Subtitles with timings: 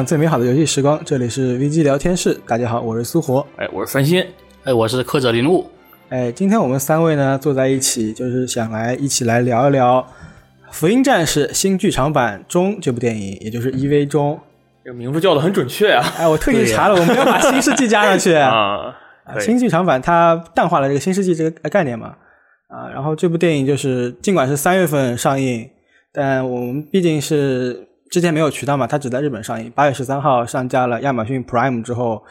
[0.00, 2.32] 最美好的游戏时光，这里是 VG 聊天室。
[2.46, 3.46] 大家好，我是苏活。
[3.56, 4.24] 哎，我是三星。
[4.64, 5.68] 哎，我是柯泽林路。
[6.08, 10.00] 哎，今天我们三位呢坐在一起，就是想来一起来聊一聊
[10.70, 14.40] 《福音战士》新剧场版中这部电影，也就是 EV 中。
[14.82, 16.02] 这个名字叫的很准确啊！
[16.16, 18.96] 哎，我特意查了，我没有把新世纪加上去 啊。
[19.40, 22.14] 新剧场版它淡化了这个新世纪这个概念嘛。
[22.68, 25.68] 啊，然后这部电影就是尽管是三月份上映，
[26.14, 27.88] 但我们毕竟是。
[28.12, 29.72] 之前没有渠道嘛，它只在日本上映。
[29.74, 32.22] 八月十三号上架了亚马逊 Prime 之后，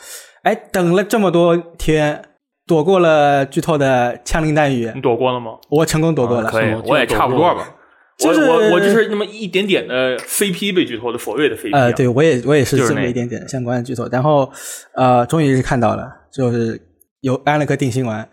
[0.43, 2.23] 哎，等了这么多天，
[2.67, 4.91] 躲过了剧透的枪林弹雨。
[4.93, 5.53] 你躲过了吗？
[5.69, 6.51] 我成功躲过了。
[6.51, 7.77] 可以，我也差不多吧。
[8.23, 11.75] 我我我就是那么一点点的 CP 被剧透的所谓的 CP。
[11.75, 14.07] 呃，对我也我也是这么一点点相关的剧透。
[14.11, 14.47] 然后
[14.93, 16.79] 呃，终于是看到了，就是
[17.21, 18.29] 有安了颗定心丸。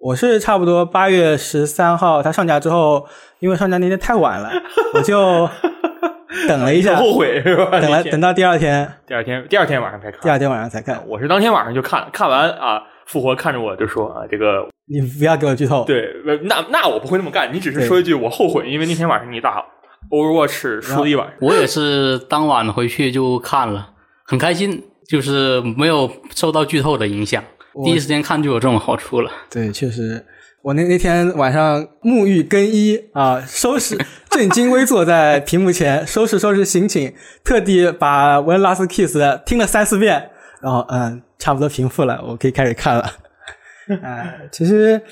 [0.00, 3.06] 我是差不多八月十三号它上架之后，
[3.38, 4.50] 因为上架那天太晚了，
[4.94, 5.48] 我就。
[6.48, 7.80] 等了一下，后悔是吧？
[7.80, 10.20] 等了，等到第二天，第二天，第二天晚上才看。
[10.22, 15.84] 第二天晚上才看，我是当天晚上就看，看完啊，复活看着我就说啊，这个你不要给我剧透。
[15.84, 16.08] 对，
[16.44, 19.64] 那那我不会那么干，你只是说一句我后悔，因为那天晚上你打
[20.10, 21.36] Overwatch 输了一晚上。
[21.40, 23.90] 我也是当晚回去就看了，
[24.24, 27.42] 很开心，就是没有受到剧透的影响，
[27.84, 29.30] 第一时间看就有这种好处了。
[29.50, 30.24] 对，确实。
[30.62, 33.98] 我那那天晚上沐浴更衣啊，收拾
[34.30, 37.12] 正襟危坐在屏幕前收拾收拾心情，
[37.42, 40.30] 特地把《When Last Kiss》听了三四遍，
[40.60, 43.04] 然后嗯，差不多平复了，我可以开始看了。
[44.02, 45.02] 哎，其实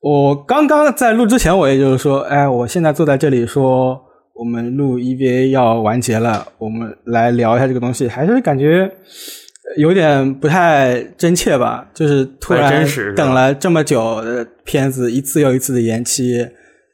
[0.00, 4.00] 我刚刚在录之前，我也就是说，哎，我现在坐在这里说，
[4.34, 8.90] 我们录 EVA 要完结了，我们来聊一下这个东西，还是感觉。
[9.76, 16.48] 有点不太真切吧，就是突然等了这么久的片子，一次又一次的延期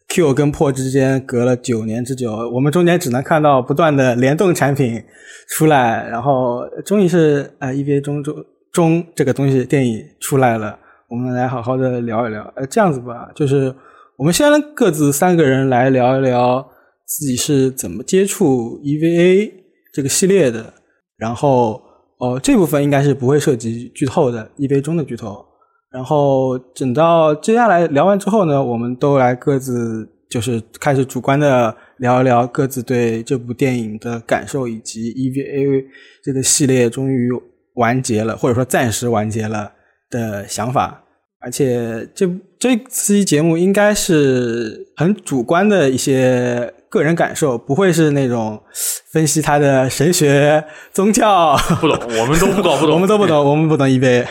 [0.08, 5.02] ，Q 跟破之间隔了九年之久，我们中间只能看到不断的联动产品
[5.48, 8.34] 出来，然后终于是呃 EVA 中中
[8.72, 10.76] 中这个东西电影出来了，
[11.08, 12.52] 我们来好好的聊一聊。
[12.56, 13.72] 呃，这样子吧，就是
[14.16, 16.66] 我们先各自三个人来聊一聊
[17.06, 19.52] 自己是怎么接触 EVA
[19.92, 20.74] 这个系列的，
[21.16, 21.80] 然后。
[22.18, 25.44] 哦，这部分应该是不会涉及剧透的一杯中的剧透。
[25.90, 35.84] 然后等到接下来聊完之后呢，我们都来各自就是开始主观的聊一聊各自对这部电影的感受，以及 EVA
[36.22, 37.30] 这个系列终于
[37.74, 39.72] 完结了，或者说暂时完结了
[40.10, 41.04] 的想法。
[41.40, 46.72] 而且这这期节目应该是很主观的一些。
[46.94, 48.62] 个人感受不会是那种
[49.10, 54.24] 分析他的神学宗教，不懂，我们都不搞不懂，我们都不懂， 我们不懂 EVA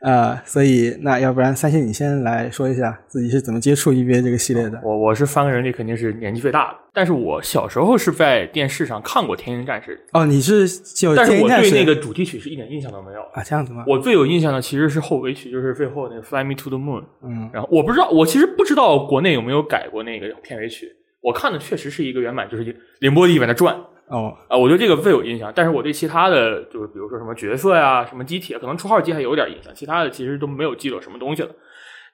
[0.00, 4.78] 啊，所以那要不然三星你先来说一下自己是怎么接触 EVA 这个系列的。
[4.84, 13.20] 我我是三个人里肯定是年纪最大的，但是我小时候是在电视上看过《天行战士》哦，你是就但是我对那个主题曲是一点印象都没有。
[13.32, 13.84] 啊，这样子吗？
[13.86, 20.92] 我最有印象的其实是后尾曲，就是最后那个《Fly Me to the Moon》，嗯，然后我不知道，我其实不知道国内有没有改过那个片尾曲。
[21.26, 22.62] 我看的确实是一个原版，就是
[23.00, 23.74] 凌波丽在那转
[24.06, 25.52] 哦啊，我对这个最有印象。
[25.52, 31.50] 但是我对其他的就是，比如说什么角色呀、什么机体，可能出号机还有点印象，其他的其实都没有记住什么东西了。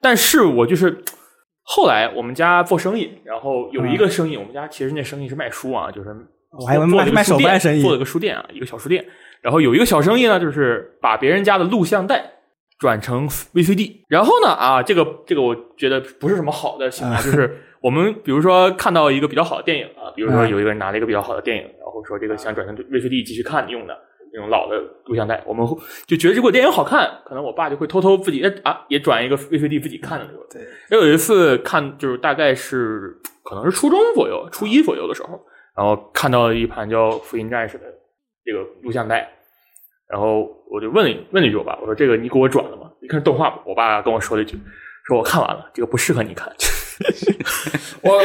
[0.00, 1.04] 但是我就是
[1.62, 6.08] 后来我们家做生意，然后有一个生意，我们家其实那生意是卖书啊，就是
[6.58, 9.04] 我还卖卖手办生意，做了个书店啊，一个小书店。
[9.42, 12.32] 然后有一个小生意呢，就是把别人家的录像带
[12.78, 14.04] 转成 VCD。
[14.08, 17.64] 然后呢啊，这个这个我觉得不是什么好的行为， 就是。
[17.82, 23.98] 我们比如说看到一个比较好的电影啊，比如说有一个人拿了一个比较好的电影，然后说这个想转成 VCD 继续看用的
[24.32, 25.66] 那种老的录像带，我们
[26.06, 30.40] 就觉得如果电影好看，可能我爸就会偷偷自己啊也转一个 VCD 自己看的那种。
[30.50, 35.40] 对，有一次看就是大概是可能是初中左右、初一左右的时候，
[35.76, 37.86] 然后看到了一盘叫《福音战士》的
[38.44, 39.28] 这个录像带，
[40.08, 42.90] 然后我就问了问了一句我爸，我说这个你给我转了吗？
[43.02, 44.56] 一看动画，我爸跟我说了一句，
[45.04, 46.48] 说我看完了，这个不适合你看。
[48.02, 48.18] 我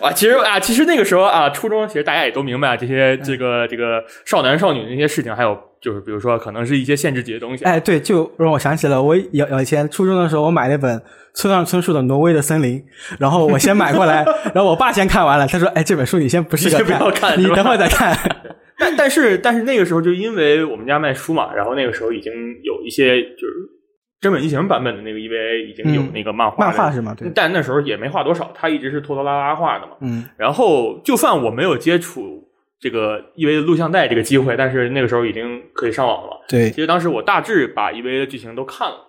[0.00, 7.64] 啊，其实啊，其实那个时候啊，初中其实大家也都明白这些这个这个少男少女的那些事情，还有就是比如说可能是一些限制级的东西。
[7.64, 11.00] 哎，对，就让我想起了我以以前初中的时候，我买了一本
[11.34, 12.78] 村上春树的《挪威的森林》，
[13.18, 18.16] 然后我先买过来， 然后我爸先看完了，他说：“哎，这本书你先不是不要看，你等会儿再看。
[18.78, 23.79] ”但但是但是那个时候就因为我们家卖书嘛，然后那个时候已经有一些就是。
[24.20, 27.14] 真本一行版本的那个 EVA 已经有那个漫画，漫画是吗？
[27.16, 27.30] 对。
[27.34, 29.92] 但那时候也没画多少，他一直是拖拖拉拉画的嘛。
[30.00, 30.24] 嗯。
[30.36, 32.46] 然后，就算我没有接触
[32.78, 36.44] 这个 EVA 的录像带这个机会，但是那个时候已经可以上网了。
[36.48, 36.68] 对。
[36.70, 39.06] 其实当时我大致把 EVA 的剧情都看了，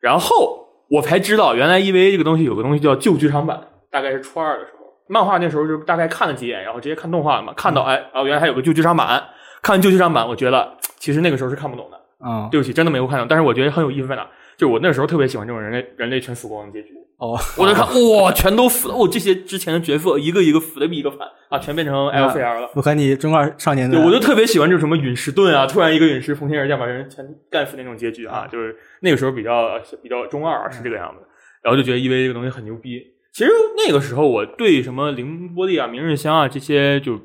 [0.00, 3.60] 然后我才知道原来 EVA 这个东西有个东西叫旧剧场版。
[3.90, 7.52] 大概是初二的时候，漫画那时候就大概看了几眼，然后直接看动画了嘛。
[7.56, 9.24] 看到哎，哦，原来还有个旧剧场版。
[9.62, 12.00] 看旧剧场版，我觉得其实那个时候是看不懂的。
[12.18, 13.26] 啊，对不起，真的没有看懂。
[13.28, 14.26] 但是我觉得很有意思在哪？
[14.56, 16.94] 就我那时候特别喜欢这种人类人类全死光的结局。
[17.16, 17.86] 哦， 我就看
[18.20, 18.94] 哇，全都死了！
[18.94, 22.68] 我这些之前的角色一个一个死的比一个惨啊，全变成 L C R 了。
[22.74, 23.96] 我看你中二少年的。
[23.96, 31.24] 对，我就特别喜欢这种什么陨石盾啊，突然一个陨石从天而降把人全干死那种结局啊，就是那个时候比较比较中二是这个样子。
[31.62, 33.00] 然后就觉得 EV 这个东西很牛逼。
[33.32, 33.50] 其实
[33.86, 37.18] 那个时候我对什么凌波丽啊、明日香啊这些就。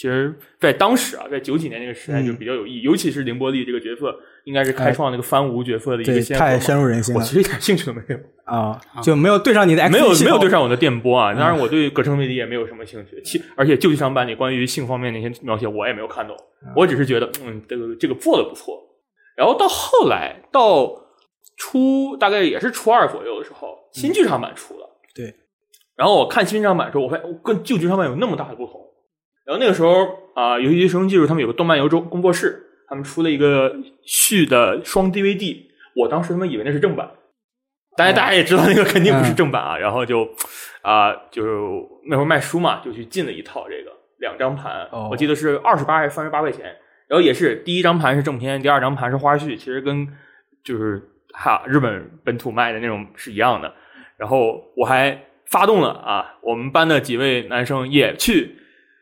[0.00, 7.20] 其实，在当时啊，在九几年那个时代就比较有意义，尤其是凌波丽这个角色，应该是开创那个番无角色的一个先太深入人心了。
[7.20, 8.16] 我其实一点兴趣都没有
[8.50, 11.34] 啊，就没有对上你的，没有没有对上我的电波啊。
[11.34, 13.20] 当然，我对葛城美里也没有什么兴趣。
[13.22, 16.34] 其而且旧剧场版里关于性方面那些描写，我也没有看懂。
[16.74, 18.82] 我只是觉得，嗯，这个这个做的不错。
[19.36, 20.90] 然后到后来，到
[21.58, 24.88] 初大概也是初二左右的时候，新剧场版出了。
[25.14, 25.34] 对。
[25.94, 28.80] 然后我看新剧场版的时候，我发现跟旧剧场版有那么大的不同。
[29.50, 33.74] 然后那个时候啊，游戏机使用技术他们有个动漫游周工作室，他们出了一个
[34.04, 35.56] 续的双 DVD。
[35.96, 37.10] 我当时他妈以为那是正版，
[37.96, 39.76] 大家大家也知道那个肯定不是正版啊。
[39.76, 40.22] 然后就
[40.82, 41.50] 啊，就是
[42.08, 46.66] 那会儿卖书嘛，就去进了一套这个两张盘，我记得是二十八还是三十八块钱。
[47.08, 50.06] 然后也是第一张盘是正片，第二张盘是花絮，其实跟
[50.62, 51.02] 就是
[51.32, 53.74] 哈日本本土卖的那种是一样的。
[54.16, 58.58] 然后我还发动了啊，我们班的几位男生也去。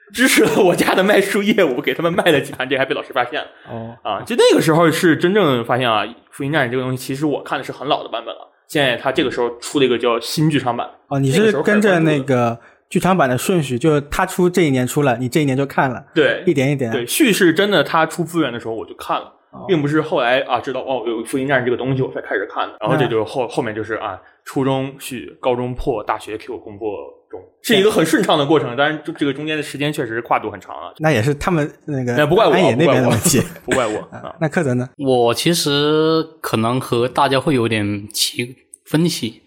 [0.15, 3.49] 支持了我家的卖书业务，给他们卖了几盘，这还被老师发现了。
[3.71, 8.49] 哦，啊，就那个时候是真正发现啊，《福音战士》这个东西，其实我看的是很老的版本了。
[8.67, 10.89] 现在他这个时候出了一个叫新剧场版。
[11.09, 12.59] 哦，你是跟着那个
[12.91, 16.05] 剧场版的顺序，就是他出这一年出了，你这一年就看了。
[16.15, 16.91] 对，一点一点。
[16.91, 19.33] 对，叙事真的，他出资源的时候我就看了，
[19.67, 22.77] 并不是后来啊知道哦有《福音战士》这个东西我才开始看的。
[22.81, 26.87] 然后这就后后面就是啊，初中续，高中破，大学 Q 公布。
[27.31, 30.93] 中是一个很顺畅的过程，当然这个中间的时间确实跨度很长啊。
[30.99, 34.35] 那也是他们那个不怪我，那边的问题，不怪我 啊。
[34.41, 34.89] 那柯泽呢？
[34.97, 39.43] 我其实可能和大家会有点奇分歧，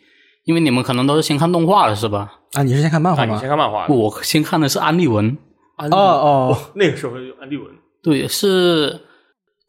[0.46, 2.40] 因为你们可能都是先看动画的是吧？
[2.54, 3.34] 啊，你是先看漫画吗？
[3.34, 3.88] 你先看漫画。
[3.88, 5.38] 我先看的是安利文。
[5.78, 7.68] 哦哦，那个时候有安利文。
[8.04, 9.02] 对，是。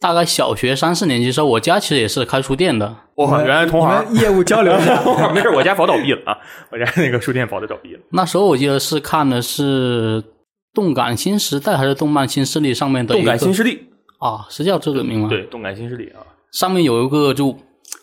[0.01, 2.97] 大概小学三四年级时候，我家其实也是开书店的。
[3.25, 5.03] 哇，原来同行业务交流一下。
[5.33, 6.37] 没事，我家早倒闭了啊，
[6.71, 8.01] 我家那个书店早就倒闭了。
[8.11, 10.23] 那时候我记得是看的是
[10.75, 13.15] 《动感新时代》还是《动漫新势力》上面的。
[13.15, 13.89] 动感新势力
[14.19, 15.29] 啊，是叫这个名吗？
[15.29, 16.21] 对，动感新势力啊。
[16.53, 17.57] 上面有一个就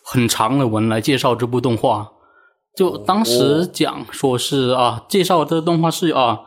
[0.03, 2.07] 很长的文来介绍这部动画，
[2.75, 6.41] 就当时讲说是啊，介绍这个动画是啊，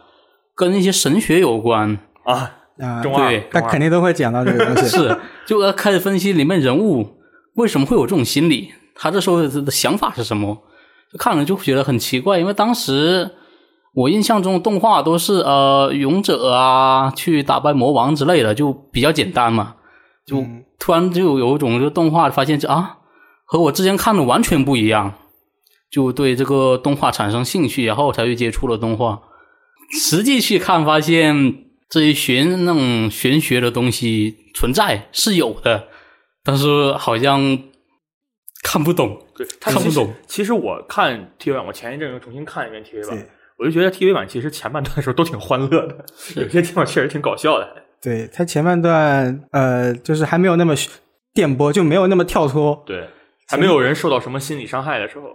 [0.55, 2.57] 跟一些神学有关啊。
[2.79, 4.89] 啊，对，他肯定都会讲到这个东西。
[4.97, 7.07] 是，就要开始分析里面人物
[7.55, 10.63] 为什么会有这种心理，他这时候的想法是什么？
[11.19, 13.31] 看了就觉得很奇怪，因为当时
[13.95, 19.77] 我印象中动画都是呃勇者啊去打败魔王之类的，就比较简单嘛。
[20.27, 20.45] 就
[20.79, 22.99] 突然就有一种就动画发现这啊，
[23.45, 25.15] 和我之前看的完全不一样，
[25.91, 29.21] 就对这个动画产生兴趣，然后才去接触了动画。
[29.93, 31.67] 实际去看发现。
[31.93, 35.89] 这些玄那种玄学的东西存在是有的，
[36.45, 37.59] 但是好像
[38.63, 40.13] 看不懂，对，看不懂。
[40.27, 43.27] 其实我看 TV 版，我前一阵又重新看一遍 TV 版，
[43.59, 46.05] 我就觉得 TV 版其实前半段的时候都挺欢乐的，
[46.37, 47.69] 有些地方确实挺搞笑的。
[48.01, 50.75] 对，它前半段呃，就是还没有那么
[51.33, 53.09] 电波，就没有那么跳脱，对，
[53.47, 55.29] 还没有人受到什么心理伤害的时候，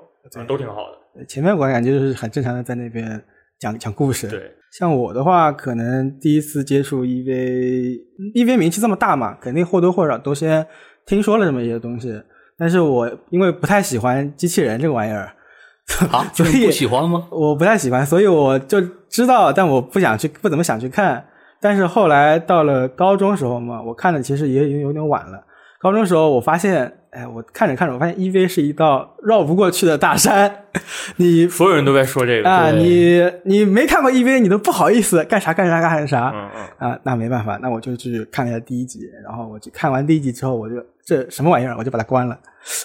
[0.45, 1.25] 都挺好的。
[1.25, 3.23] 前面我感觉就是很正常的在那边
[3.57, 4.53] 讲讲故事，对。
[4.69, 10.67] 像我的话，可能第一次接触 EV，EV 名气这么大嘛，肯定或多或少都先
[11.07, 12.21] 听说了这么一些东西。
[12.59, 15.33] 但是我因为不太喜欢机器人这个玩意儿，
[16.11, 17.25] 啊，所以不喜欢吗？
[17.31, 21.25] 我不太喜欢，所以我就知道，但我不想去，不怎么想去看。
[21.59, 25.43] 但是后来到了高中时候嘛，我看的其实也已经有点晚了。
[25.79, 26.93] 高中时候我发现。
[27.09, 30.65] 哎，我看着看着，我发现 EV 是一道绕不过去的大山。
[31.17, 36.31] 你所有人都在说这个啊，你你没看过 EV，你都不好意思干啥干啥干啥。
[36.35, 38.99] 嗯嗯啊，那没办法，那我就去看了一下第一集。
[39.23, 40.75] 然后我去看完第一集之后，我就
[41.07, 42.37] 这什么玩意儿，我就把它关了。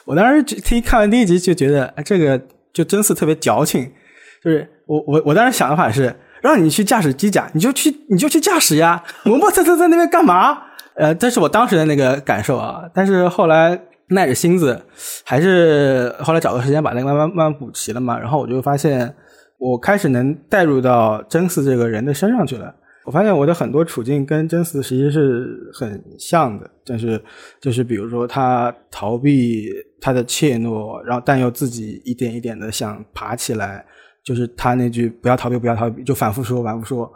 [0.05, 2.41] 我当时听看完第一集就觉得，哎，这个
[2.73, 3.91] 就真是特别矫情。
[4.45, 10.62] 就是我我我当时想的法是，让你去驾驶机甲，你就去你就去驾驶呀， 磨磨蹭蹭在那边干嘛？
[10.95, 12.85] 呃，这是我当时的那个感受啊。
[12.95, 13.79] 但是后来。
[14.09, 14.79] 耐着心子，
[15.25, 18.19] 还是后来找个时间把那个慢慢慢慢补齐了嘛。
[18.19, 19.14] 然后我就发现，
[19.57, 22.75] 我开始能带入到真嗣这个人的身上去了。
[23.04, 27.21] 我发现我的很多处境跟真嗣其实是很像的，就是
[27.61, 29.68] 就是比如说他逃避
[30.00, 33.85] 他的怯懦，然后但又自己一点一点的想爬起来，
[34.25, 37.11] 就是他那句“不要逃避，不要逃避”，就反复说反复说。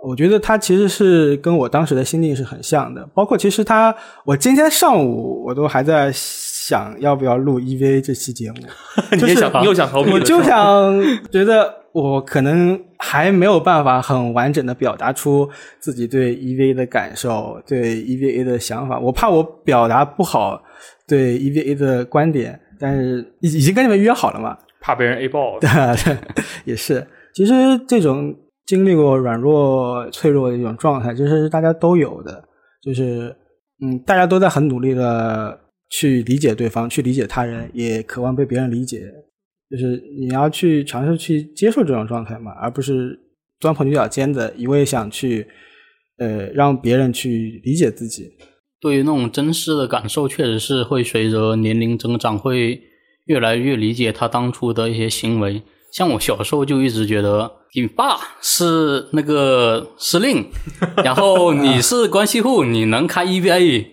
[0.00, 3.92] 我觉得他其实是跟我当时的心境是很像的，包括其实他，
[4.24, 8.58] 我今天上午我都还在想要不要录 EVA 这期节目，
[9.18, 20.60] 你也想，你又想逃避我就想觉得我可能还没有办法很完整的表达出自己对 EVA 的感受，对 EVA 的想法，我怕我表达不好
[21.06, 25.58] 对 EVA 的观点，但是已已经跟你们约好了嘛，怕被人 A 爆。
[25.60, 25.68] 对，
[26.64, 27.06] 也是。
[27.34, 27.54] 其实
[27.86, 28.34] 这种
[28.66, 32.44] 经历过软弱、脆弱的一种状态，就是大家都有的。
[32.82, 33.34] 就是，
[33.80, 35.58] 嗯，大家都在很努力的
[35.90, 39.02] 去理解对方，去理解他人，也渴望被别人理解。
[39.70, 43.18] 就是你要去尝试去接受这种状态嘛，而不是
[43.60, 45.46] 钻破牛角尖的一味想去，
[46.18, 48.30] 呃，让别人去理解自己。
[48.80, 52.80] 对于那种真实的感受，确实是会随着年龄增长，会
[53.26, 55.62] 越来越理解他当初的一些行为。
[55.92, 60.46] 像我小时候就一直觉得，你爸是那个司令，
[61.02, 63.86] 然后你是关系户，你能开 EVA，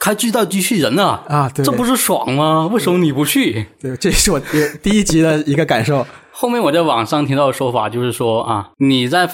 [0.00, 2.66] 开巨大机器人啊，啊，对，这不是爽吗？
[2.72, 3.66] 为什么你不去？
[3.78, 4.40] 对，这是我
[4.82, 6.04] 第一集的一个感受。
[6.32, 9.30] 后面我在网上听到的说法就是说啊，你在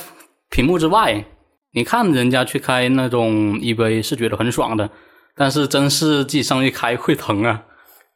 [0.50, 1.24] 屏幕之外，
[1.72, 4.90] 你看人家去开那种 EVA 是觉得很爽的，
[5.36, 7.62] 但是真是自己上去开会疼啊，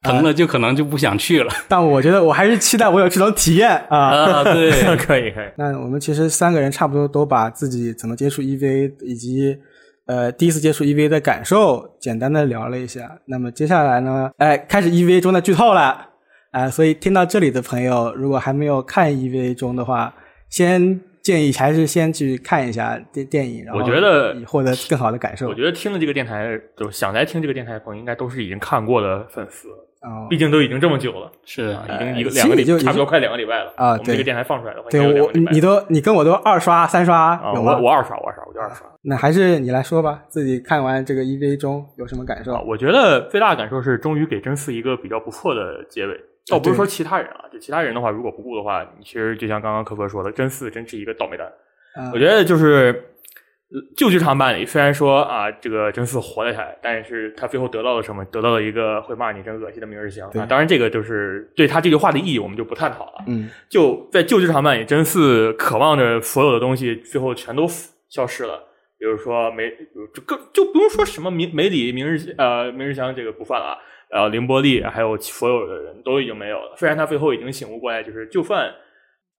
[0.02, 1.52] 疼了就可能就不想去了。
[1.69, 4.11] 但我觉得我还是期待我有这种体验啊。
[4.42, 9.57] 啊，对，可以可以，那我们其实三个人差不多都把自己怎么接触 EVA 以及
[10.10, 13.18] 呃第一次接触 EVA 的感受简单的聊了一下。
[13.26, 16.08] 那么接下来呢，哎，开始 EVA 中的剧透了，
[16.50, 20.12] 哎、所以听到这里的朋友，如果还没有看 EVA 中的话，
[20.48, 25.46] 先建议还是先去看一下电电影，然后我觉得以获得更好的感受。
[25.48, 29.68] 我觉得听了这个电台，就想来听这个电台的朋友，应该都是已经看过的粉丝。
[29.68, 30.26] 了，哦。
[30.28, 31.68] 毕竟都已经这么久了，是。
[31.68, 33.72] 啊，已经一个呃两个礼差不多快两个礼拜了。
[33.76, 37.76] 啊对我们这个电台放出来的话，对我你都你跟我都二刷三刷啊，有吗？
[37.76, 42.52] 我我二刷我二刷我就二刷那还是你来说吧，自己看完这个 EVA 中有什么感受？
[42.52, 46.21] 啊，我觉得最大的感受是终于给真嗣一个比较不错的结尾。
[46.50, 51.47] 倒不是说其他人啊，就其他人的话，如果不顾的话，你其实就像刚刚科科说的，真嗣真是一个倒霉蛋。
[51.95, 53.04] 啊我觉得就是
[53.73, 58.25] 呃旧剧场版里，虽然说啊，这个真嗣活了下来，但是他最后得到了什么？
[58.26, 60.47] 得到了一个会骂你真恶心的明日香啊。
[60.47, 63.25] 当然，这个就是对他这句话的意义，我们就不探讨了。
[63.28, 67.69] 嗯，就在旧剧场版里，真嗣渴望着所有的东西，最后全都
[68.10, 68.66] 消失了。
[68.98, 69.70] 比如说梅，
[70.12, 73.78] 就更就不用说什么梅梅里、明日呃明日香这个不犯了啊，
[74.10, 76.74] 然后凌波丽还有所有的人都已经没有了。
[76.76, 78.70] 虽然他最后已经醒悟过来，就是就算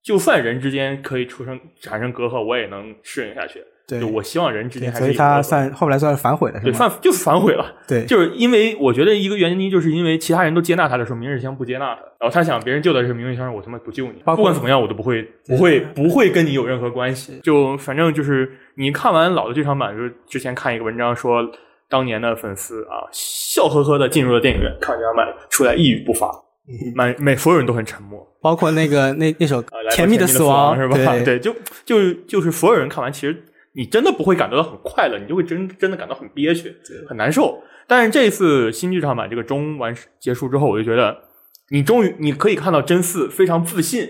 [0.01, 3.63] 就算人之间可以出生产生隔阂，我也能适应下去。
[3.99, 6.77] 对就我希望人之间还是所以他算后来算是反悔了，是对吗？
[6.79, 7.65] 反就是反悔了。
[7.87, 17.39] 对，就是因为我觉得一个原因，就是因为其他人都接纳他的时候，明日香不接纳他，然后他想别人救的是明日香，我他妈不救你，不管怎么样我都不会不会不会跟你有任何关系。
[17.43, 21.41] 就反正就是你看完老的剧场版，就是之前看一个文章说，
[21.89, 26.31] 当年的粉丝啊笑呵呵的进入了电影院，看完剧场版出来一语不发，
[26.95, 28.25] 满每所有人都很沉默。
[28.41, 30.95] 包括那个那那首甜蜜的死亡》是吧？
[30.95, 31.55] 对对，就
[31.85, 36.75] 就就是所有人看完，其实你真的不会感觉到很快乐，你就会真真的感到很憋屈，
[37.07, 37.61] 很难受。
[37.87, 41.17] 但是这次新剧场版这个中完结束之后，我就觉得
[41.69, 44.09] 你终于你可以看到真嗣非常自信，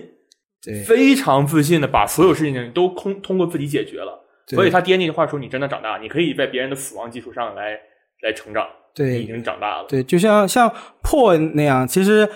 [0.86, 4.20] 非常自信的把所有事情都通通过自己解决了。
[4.48, 7.78] 所以他爹那句话说：“你真的长大，你可以在别人的死亡基础上来
[8.22, 12.28] 来成长，对已经长大了。”对，就像像破那样，其实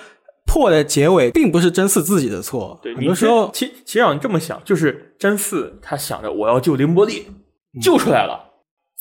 [0.47, 8.53] 破的结尾并不是真嗣自己的错，对，很多时候其其实让你这么想，就是真嗣他想着我要救凌波丽，嗯救出来了，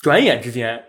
[0.01, 0.83] 转眼之间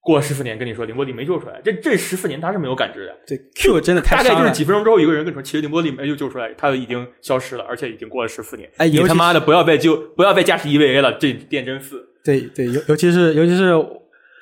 [0.00, 4.52] 过了十四年跟你说凌波丽没救出来，这这十四年他是没有感知的，对 Q 真的太大概就是。
[4.52, 8.70] 几分钟之后，一个人跟你说，其实凌波丽没有救出来，他已经消失了，而且已经过了十四年。
[8.76, 12.06] 哎你他妈的不要再救，不要再驾驶 EVA 了，这电真四。
[12.22, 13.72] 对对，尤尤其是尤其是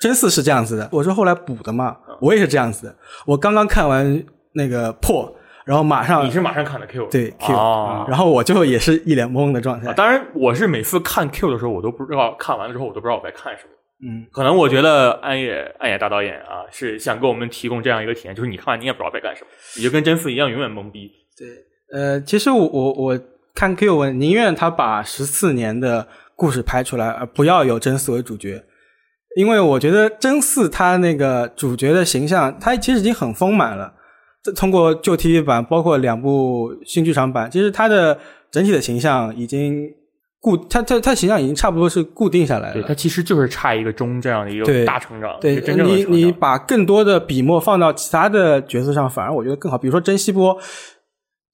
[0.01, 2.97] 真四是这样子的，我是后来补的嘛，嗯我也是这样子的。
[3.25, 5.33] 我刚刚看完那个破，
[5.65, 9.89] 然后马上你是马上看的 Q，对 Q，、啊然后我就也是一脸懵的状态。
[9.91, 13.71] 啊当然，我是每次看 Q 的时候，我都不知道看完了之后，我都不知道我在看什么。
[14.05, 21.09] 嗯，可能我觉得暗夜暗夜大导演啊，是想给我们提供这样一个体验，就是你看完你也不知道在干什么，你就跟真嗣一样永远懵逼。
[21.39, 23.21] 对，呃，其实我我我
[23.55, 28.65] 看 Q 我宁愿他把十四年的故事拍出来，而不要有真嗣为主角，
[29.37, 33.95] 因为我觉得真嗣他那个主角的形象，他其实已经很丰满了。
[34.43, 38.19] 这通过旧 TV 版，包括两部新剧场版，其实它的
[38.51, 39.89] 整体的形象已经
[40.41, 42.75] 固，它它它形象已经差不多是固定下来了。
[42.75, 49.79] 对它其实就是差一个钟这样的一对个大成长，对真正的你你把更多的笔墨放到其他的角色上，反而我觉得更好。
[49.79, 50.59] 比如说珍希波，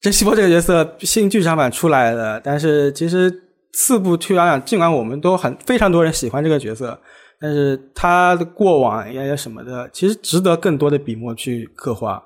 [0.00, 3.30] 珍希波这个角色新剧场版出来的，但是其实
[3.74, 6.98] 四部去来讲，尽管我们都很非常多人喜欢这个角色，
[7.38, 12.24] 但是他的过往呀呀什么的，其实值得更多的笔墨去刻画。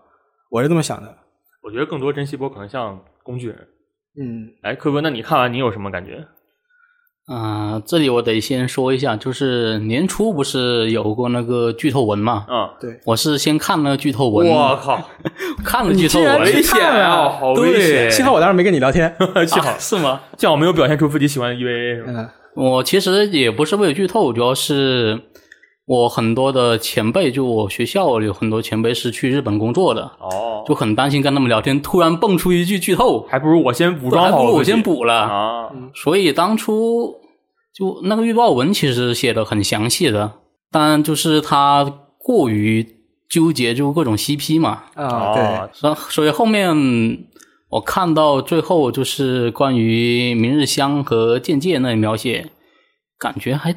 [0.53, 1.17] 我是这么想的。
[1.63, 3.57] 我觉得更多珍惜波可能像工具人。
[4.21, 6.27] 嗯，哎，科哥，那你看完你有什么感觉？
[7.25, 12.45] 啊、这里我得先说一下，就是年初不是有过那个剧透文嘛？
[12.51, 15.09] 嗯，对，我是先看了剧透文，我靠，
[15.65, 18.11] 看了剧透文，危险看啊，了好危险！
[18.11, 19.11] 幸好我当时没跟你聊天。
[19.49, 20.21] 幸好啊是吗？
[20.37, 22.13] 幸好没有表现出自己喜欢的 EVA 是吧？
[22.13, 22.29] 嗯，
[22.67, 25.19] 我其实也不是为了剧透，主要是
[25.85, 35.15] 我很多的前辈，就我学校有很多前辈是去日本工作的，哦，就很担心跟他们聊天，突然蹦出一句剧透，还不如我先补装还不如我先补了。
[35.15, 35.71] 啊。
[35.95, 37.17] 所以当初
[37.75, 40.33] 就那个预报文其实写的很详细的，
[40.71, 42.87] 但就是他过于
[43.29, 47.27] 纠结就各种 CP 嘛，啊，对，哦，所所以后面
[47.71, 52.51] 我看到最后就是关于明日香和剑界那里描写，
[53.19, 53.75] 感觉还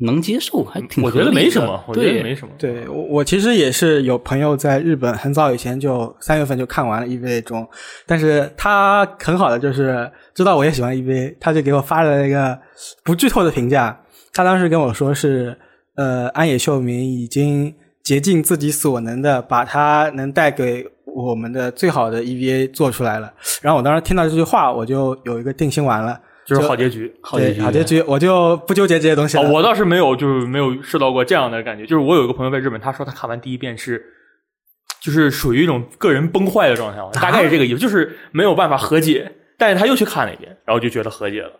[0.00, 2.54] 能接受，还挺我觉得没什么，我觉得对没什么。
[2.56, 7.68] 对我我其实也是有朋友在日本很早以前就三月份就看完了 EVA 中，
[8.06, 12.58] 但是他很好的就是知道我也喜欢 EVA，他就给我发了一个
[13.02, 14.00] 不剧透的评价。
[14.32, 15.58] 他当时跟我说是，
[15.96, 23.32] 呃，安野秀明已经竭尽自己所能的把他能带给我们的最好的 EVA 做出来了。
[23.60, 26.20] 然后我当时听到这句话，我就有一个定心丸了。
[26.48, 27.14] 就是好结局。
[27.20, 29.50] 好结局好结局，我就不纠结这些东西啊，了。
[29.50, 31.84] 我倒是没有，就是没有受到过这样的感觉。
[31.84, 34.02] 就是我有一个朋友在日本，他说他看完第一遍是，
[35.02, 39.30] 就是属于一种个人崩坏的状态，大概是这个意思，就是没有办法和解。
[39.58, 41.50] 但是他又去看了一遍，然后就觉得和解了。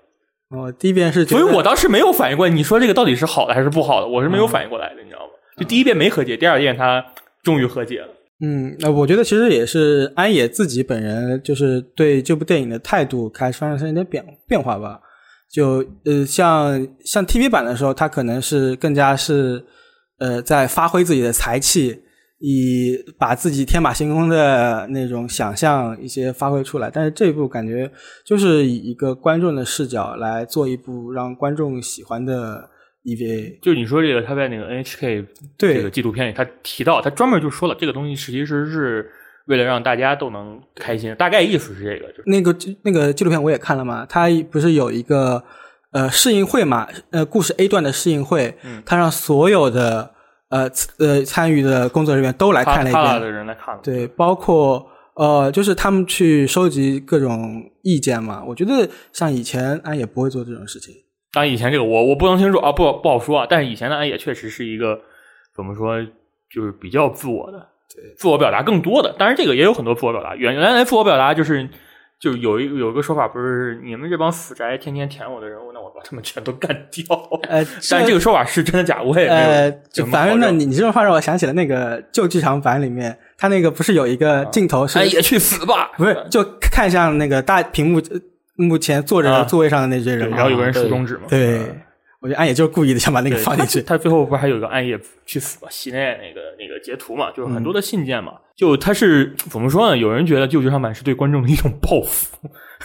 [0.51, 5.33] 我第一遍是，所以我当时没有反应过来，你说这个到底是好的还是不好的，我是没有反应过来的，你知道吗？
[5.59, 7.05] 就第一遍没和解，第二遍他
[7.43, 8.09] 终于和解了。
[8.41, 15.01] 嗯，那我觉得其实也是安野自己本人就是对这部电影的态度开始发生一点变变化吧。
[15.51, 19.65] 就呃，像像 TV 版的时候，他可能是更加是
[20.19, 21.99] 呃在发挥自己的才气，
[22.39, 26.91] 以把自己天马行空的那种想象一些发挥出来。
[26.93, 27.91] 但是这一部感觉
[28.25, 32.69] 就是以一个观众的视角来做一部让观众喜欢的
[33.17, 33.59] EVA。
[33.61, 35.75] 就你说这个，他在那个 NHK 对。
[35.75, 39.11] 这个纪录片里，他提到，他专门就说了，这个东西其实是
[39.47, 42.23] 为了让大家都能开心，大概意思是这个，就是。
[42.27, 45.43] 那个那个纪录片我也看了嘛，他不是有一个
[45.93, 48.83] 呃试映会嘛，呃故事 A 段的试映会，嗯。
[48.85, 50.13] 他让所有的
[50.51, 53.21] 呃参呃参与的工作人员都来看了一遍。
[53.21, 60.95] 的，人来看了，对，包括呃就是他们去收集各种意见嘛，我觉得像以前安也不会做这种事情，
[61.39, 64.99] 当然以前这个我我不能清楚啊，不不好说啊，但是以前的安野确实是一个
[65.55, 66.05] 怎么说，
[66.53, 67.65] 就是比较自我的，
[68.17, 69.15] 自我表达更多的。
[69.17, 71.69] 当然这个也有很多自我表达，原原来自我表达就是。
[72.21, 77.05] 就有一有一个说法，不是你们这帮死宅天天舔我的人物，那我把他们全都干掉。
[77.49, 85.93] 呃，但是这个说法是真的假，我也没有呃，就反正呢，你你这种话让我想起了那个旧剧场版里面，他那个不是有一个镜头是、安野去死吧！
[85.97, 88.19] 不是就看向那个大屏幕呃
[88.59, 91.23] 目前坐着啊座位上的那些人然后有个人竖中指嘛。
[91.29, 91.81] 对嗯，
[92.21, 93.81] 我觉得暗夜就是故意的想把那个放进去。
[93.87, 95.69] 他最后不是还有一个暗夜去死吧？
[95.71, 98.33] 系内那个那个截图嘛，就是很嗯多的信件嘛。
[98.57, 99.97] 就他是怎么说呢？
[99.97, 102.37] 有人觉得旧剧场版是对观众的一种报复，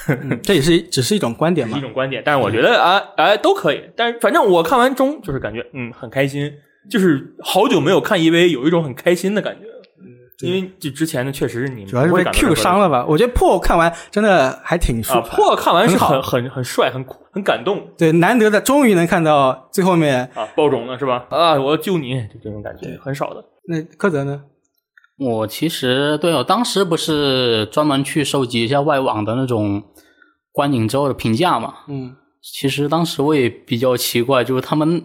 [0.07, 1.81] 嗯这也是只是一种观点嘛一。
[1.81, 2.21] 种观点。
[2.23, 3.81] 但是我觉得啊啊都可以。
[3.95, 6.51] 但是反正我看完中就是感觉嗯很开心，
[6.89, 9.65] 就是好久没有看 EVA，有一种很开心的感觉。
[10.43, 13.05] 因为就之前的确实是你嗯主要是被 Q 伤了吧？
[13.07, 15.21] 我觉得破看完真的还挺舒啊。
[15.21, 20.29] 破看完是很很很很帅，很酷很感动对，难得的终于能看到最后面。
[20.35, 21.25] 啊，爆种了是吧？
[21.29, 23.43] 啊，我要救你，就这种感觉很少的。
[23.67, 24.41] 那柯泽呢？
[25.17, 29.83] 我其实对我当时不是专门去收集一下外网的那种
[30.51, 31.73] 观影之后的评价嘛？
[31.87, 35.01] 嗯，其实当时我也比较奇怪，就是他们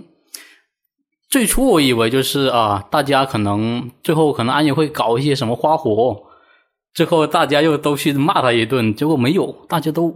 [1.28, 6.22] 最初我以为就是啊，大家可能最后可能安也会搞一些什么花活，
[6.94, 10.14] 最后大家又都去骂他一顿，结果没有，大家都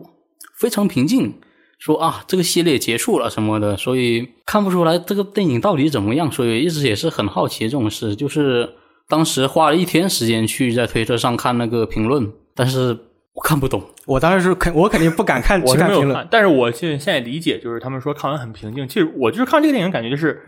[0.58, 1.34] 非常平静，
[1.78, 8.70] 说啊这个系列结束了什么的，所以看不出来这个电影到底怎么样，所以一直也是很好奇这种事，就是
[9.08, 12.96] 当时花了一天时间去在推特上看那个评论，但是
[13.34, 13.82] 我看不懂。
[14.06, 16.28] 我当时是肯，我肯定不敢看我去看评论是没有看，。
[16.30, 18.88] 但是我现现在理解，就是他们说看完很平静。
[18.88, 20.42] 其实我就是看这个电影，感觉就是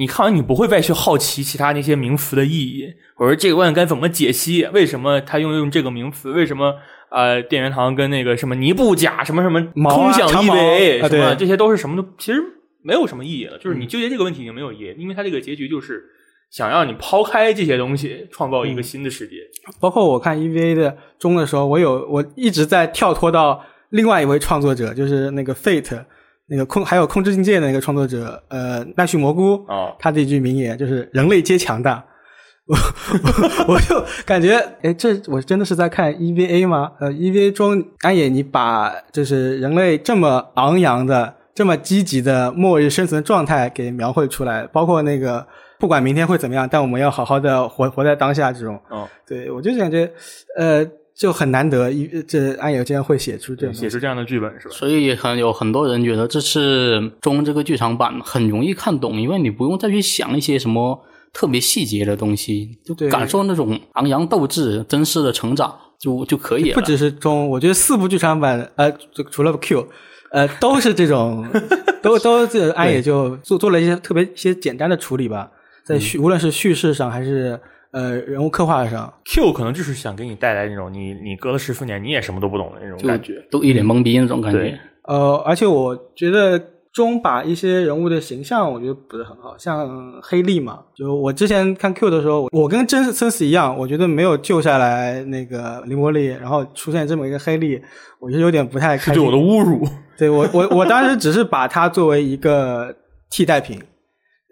[0.00, 6.74] 你看完你不会再去好奇其他那些名词的意义，我说这个问该怎么解析，为什么他用用这个名词，为什么
[7.10, 9.60] 呃电元堂跟那个什么尼布甲什么什么
[9.90, 12.42] 空想长毛意味、啊什么对这些都是什么都其实
[12.82, 13.58] 没有什么意义了。
[13.58, 16.02] 就是你纠结这个问题已经没有意义，因为它这个结局就是
[16.50, 19.34] 想让你抛开这些东西，创造一个新的世界。
[19.78, 26.04] 包括我看 EVA 的中的时候，我有我一直在跳脱到另外一位创作者，就是那个 Fate
[26.50, 32.04] 那个控还有控制境界的那个创作者，呃，奈绪蘑菇，啊，他的一句名言就是“人类皆强大
[32.66, 36.92] ”。我我我就感觉，哎，这我真的是在看 EVA 吗？
[37.00, 45.46] 呃，EVA 中安野你把就是人类这么昂扬的、这么积极的末日生存状态给描绘出来，包括那个
[45.78, 48.80] 不管明天会怎么样，但我们要好好的活活在当下这种。
[48.90, 50.08] 嗯，对我就感觉，
[50.56, 50.84] 呃，
[51.20, 53.74] 就很难得，一这安野竟然会写出这样。
[53.74, 54.74] 写出这样的剧本是吧？
[54.74, 60.98] 所以很有很多人觉得这是中这个剧场版很容易看懂，因为你不用再去想一些什么
[61.34, 66.74] 特别细节的东西，就对感受那种昂扬斗志、真实的成长就就可以了。
[66.74, 69.86] 不只是中，我觉得四部剧场版，呃，就除了 Q，
[70.32, 71.46] 呃，都是这种，
[72.00, 75.50] 都都这安野就做做了一些特别一些简单的处理吧，
[75.84, 77.60] 在叙、无论是叙事上还是
[77.92, 83.44] 呃人物刻画上，Q 可能就是想给你带来那种你你隔了十四年你也什么都不懂的那种感觉。
[83.50, 84.80] 都一脸懵逼那种感对觉。
[85.04, 86.60] 呃，而且我觉得
[86.92, 97.80] 中把一些人物的形象，我觉得补的很好，像黑利嘛，就我之前看 Q 的时候，我跟真森死一样，我觉得没有救下来那个林伯利，然后出现这么一个黑利，
[98.20, 99.86] 我觉得有点不太开对我的侮辱。
[100.18, 102.94] 对我我我当时只是把它作为一个
[103.30, 103.80] 替代品，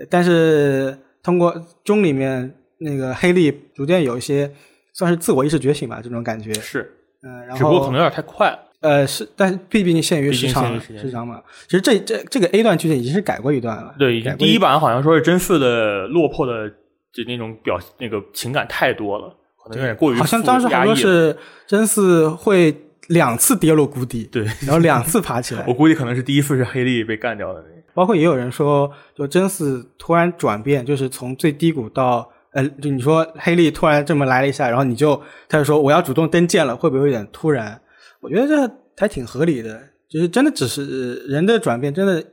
[0.09, 4.50] 但是通过中里面那个黑莉逐渐有一些
[4.92, 6.52] 算是自我意识觉醒吧，这种感觉。
[6.54, 8.58] 是，嗯，然后只不过可能有点太快了。
[8.80, 11.42] 呃是，但是毕竟限于时长时长嘛。
[11.66, 16.68] 其实这这这个 A 段剧情已经是改过一段了，对，改过第一版好像说是真嗣的落魄的
[17.12, 21.36] 就那种表那个情感太多了，可能有点过于好像当时好像是
[21.66, 22.72] 真嗣会
[23.08, 25.74] 两次跌落谷底，对，然后两次爬起来 我。
[25.74, 27.82] 估计可能是第一次是黑莉被干掉的那个。
[27.94, 37.80] 包括也有人说，就真嗣突然转变，就是从最低谷到呃，就你说黑利突然这么来了一下，然后你就他就说我要主动登舰了，会不会有点突然？
[38.20, 42.24] 我觉得这还挺合理的，就是真的只是人的转变，真的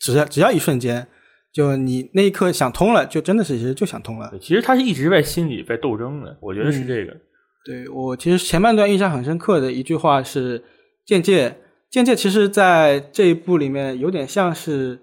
[0.00, 1.06] 只要只要一瞬间，
[1.52, 4.32] 就你那一刻想通了，就真的是其实就想通了。
[4.40, 7.14] 其实他是一直在心里在斗争的，我觉得是这个。
[7.66, 10.62] 对我其实前半段印象很深刻的一句话是
[11.04, 11.58] 剑界，
[11.90, 14.98] 剑界其实在这一部里面有点像是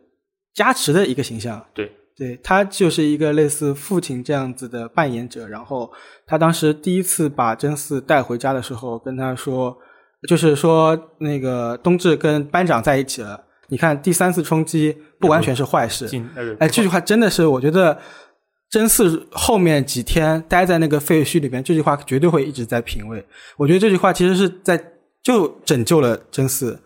[0.56, 1.64] 加持的一个形象。
[1.74, 1.92] 对，
[2.22, 5.48] 对他就是一个类似父亲这样子的扮演者。
[5.48, 5.92] 然后
[6.28, 9.76] 他当时第一次把真嗣带回家的时候，跟他说，
[10.30, 13.44] 就是说那个冬至跟班长在一起了。
[13.70, 16.06] 你看第三次冲击不完全是坏事，
[16.60, 17.98] 哎，这句话真的是，我觉得
[18.70, 23.26] 真嗣后面几天待在那个废墟里面，这句话绝对会一直在品味。
[23.58, 24.80] 我觉得这句话其实是在
[25.24, 26.78] 就拯救了真嗣。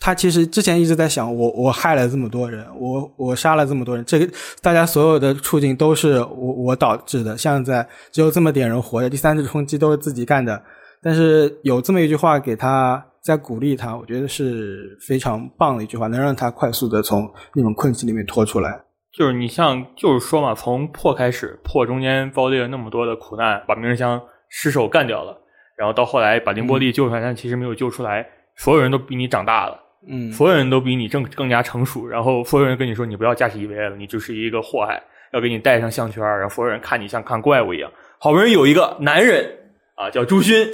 [0.00, 4.28] 他其实之前一直在想，我我害了这么多人，我我杀了这么多人，这个
[4.60, 7.38] 大家所有的处境都是我我导致的。
[7.38, 10.62] 像在只有这么点人活着，第三次冲击都是自己干的。
[11.02, 18.78] 但是有这么一句话给他在鼓励他，我觉得是非常棒的一句话，能让他快速的从那种困境里面脱出来。
[19.16, 25.38] 就是你像就是说嘛，从破开始，破中间遭遇了那么多的苦难，把明日香失手干掉了，
[25.78, 28.26] 然后到后来把凌波丽救出来，但其实没有救出来，
[28.56, 29.78] 所有人都比你长大了。
[30.06, 37.90] 嗯，所有人都比你更更加成熟，然后所有人跟你说你不要驾驶 EVA 了，你就是一个祸害，要给你戴上项圈，然后所有人看你像看怪物一样。
[38.18, 39.50] 好不容易有一个男人
[39.94, 40.66] 啊，叫朱勋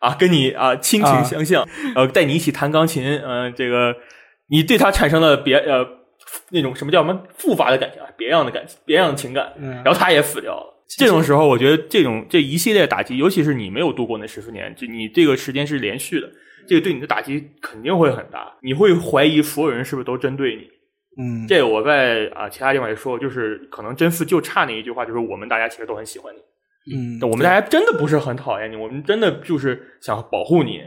[0.00, 3.94] 啊，跟你啊亲情相向，呃，带你一起弹钢琴，嗯、这个
[4.48, 5.86] 你对他产生了别呃
[6.50, 10.76] 那种什么叫什么复发的感情啊，别样的感情，别样的情感，嗯然后他也死掉了。
[10.98, 16.28] 这种时候，我觉得这种这一系列打击，尤其是你没有度过那十四年，就你这个时间是连续的，
[16.70, 18.54] 这个对你的打击肯定会很大。
[18.62, 20.62] 你会怀疑所有人是不是都针对你。
[21.20, 30.80] 嗯，这个我在啊其他地方也说过，就是可能真嗣就差那一句话，就是我们大家其实都很喜欢你，嗯，我们大家真的不是很讨厌你，我们真的就是想保护你。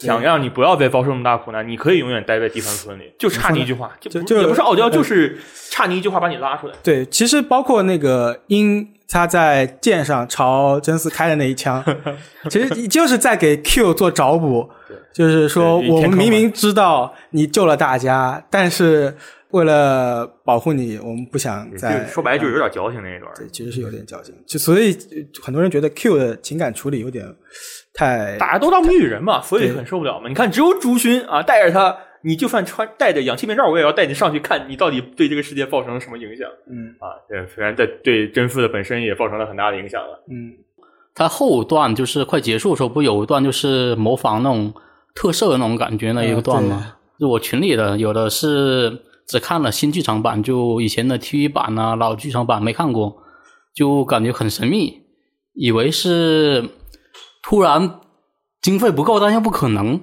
[0.00, 6.74] 想让你不要再遭受那么大苦难，你可以永远待在第三村里，就差你一句话，就就就也不是傲娇，就是差你一句话把你拉出来。
[6.82, 11.84] 对，其实包括那个鹰，他在剑上朝真嗣开的那一枪，
[12.48, 14.70] 其实就是在给 Q 做找补，
[15.12, 19.14] 就是说我们明明知道你救了大家，但是
[19.50, 23.30] 为了保护你，我们不想再就说白了就是有点矫情那一段。
[23.34, 27.26] 对，其实是有点矫情，就所以呃很多人觉得 Q 的情感处理有点
[27.92, 30.28] 太大家都当谜语人嘛，所以很受不了嘛。
[30.28, 37.18] 你看，只有朱勋啊，带着他，你就算穿戴着氧气面罩，我也要带你上去看你到底对这个世界造成了什么影响嗯啊。
[37.28, 40.24] 对，虽然在对真嗣的本身也造成了很大的影响了。
[40.30, 40.52] 嗯
[41.20, 44.72] 它后段就是快结束的时候，不有一段就是模仿那种
[45.14, 46.94] 特摄的那种感觉那一个段吗？
[47.18, 53.18] 就我群里的有的是只看了新剧场版，就以前的 TV 版啊、老剧场版没看过，
[53.74, 55.02] 就感觉很神秘，
[55.52, 56.70] 以为是
[57.42, 58.00] 突然
[58.62, 60.00] 经费不够，但又不可能。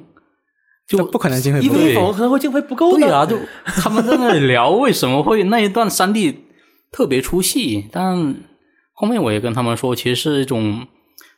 [0.87, 2.99] 就不可能经费一不够 v 对否可能会经费不够的。
[2.99, 6.45] 对啊，就他们在那里聊为什么会那一段三 D
[6.91, 8.35] 特别出戏，但
[8.93, 10.85] 后面我也跟他们说，其实是一种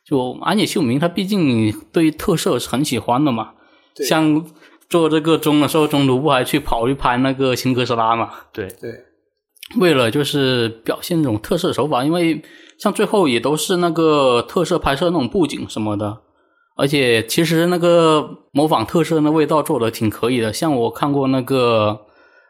[0.10, 3.52] 就安野秀明他毕竟对特摄是很喜欢的嘛，
[3.94, 4.44] 对像
[4.90, 8.32] 做这个钟的时候，中途不还去跑去拍那个新哥斯拉嘛？
[8.52, 8.92] 对，对，
[9.78, 12.42] 为了就是表现这种特摄手法，因为
[12.80, 16.22] 像最后也都是那个特摄拍摄那种布景什么的，
[16.76, 20.52] 而且其实那个模仿特摄的味道做的挺可以的。
[20.52, 22.00] 像我看过那个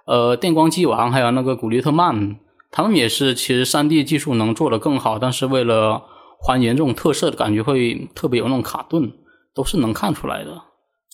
[0.05, 2.37] 呃电光机王，还有那个古力特曼，
[2.71, 6.03] 他们也是其实三 D 技术能做的更好，但是为了
[6.45, 9.11] 还原这种特色的感觉，会特别有那种卡顿，
[9.53, 10.61] 都是能看出来的。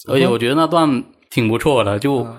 [0.07, 2.23] 而且我觉得那段挺不错的，就。
[2.23, 2.37] 嗯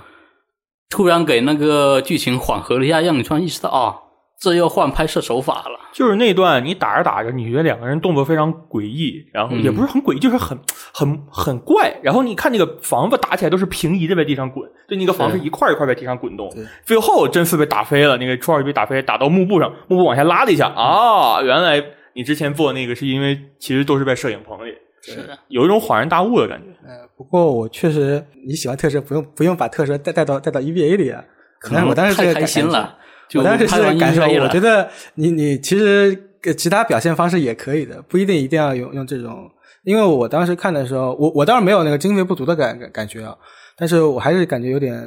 [0.89, 3.97] 突然给那个剧情缓和了一下，让你突然意识到啊，
[4.41, 5.91] 这又换拍摄手法了。
[5.93, 10.57] 就是那段你打着打着，你觉得两个人动作非常诡异，然后也不是很诡异，就是很
[10.95, 11.99] 很很怪。
[12.05, 16.49] 然后你看那个房子打起来都是平移的在地上滚，就，那个房子一块一块在地上滚动。
[16.85, 21.85] 最后真是被打飞了，那个初二被打飞，打到幕布上，幕布往下拉了一下啊，原来
[22.17, 26.67] 你之前做那个是因为其实都是在摄影棚里，是的，有一种恍然大悟的感觉。
[26.89, 31.23] 呃，不过我确实你喜欢特摄，不用不用把特摄带带到带到 EVA 里啊。
[31.61, 32.97] 可能我当时这太开心了，
[33.29, 39.51] 就我当时是感受，我觉得你你其实呃其他表现方式也可以的，不一定一定要用用这种。
[39.85, 43.37] 因为我当时看的时候，我我当然没有那个经费不足的感感感觉啊，
[43.77, 44.99] 但是我还是感觉有点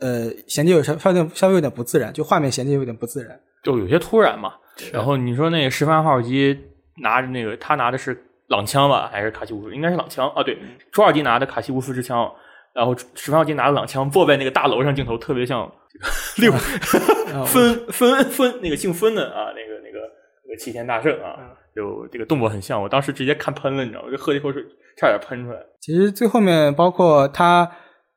[0.00, 3.38] 呃衔接有稍稍微稍微有点不自然，就画面衔接有点不自然。
[3.62, 4.52] 就有些突然嘛。
[4.92, 6.58] 然后你说那个十番号机
[7.02, 8.16] 拿着那个，他拿的是
[8.48, 9.74] 朗枪吧，还是卡西乌斯？
[9.74, 10.42] 应该是朗枪啊。
[10.42, 10.58] 对，
[10.90, 12.30] 朱尔迪拿的卡西乌斯之枪，
[12.74, 16.06] 然后十番号机拿的朗枪，坐在那个大楼上，镜头特别像这个
[16.48, 16.52] 六
[17.46, 19.98] 分分分那个姓分的啊，那个那个
[20.46, 21.36] 那个齐天大圣啊，
[21.74, 22.82] 就这个动作很像。
[22.82, 24.10] 我当时直接看喷了，你知道吗？
[24.10, 24.62] 就喝了一口水，
[24.96, 25.58] 差点喷出来。
[25.80, 27.70] 其实最后面包括他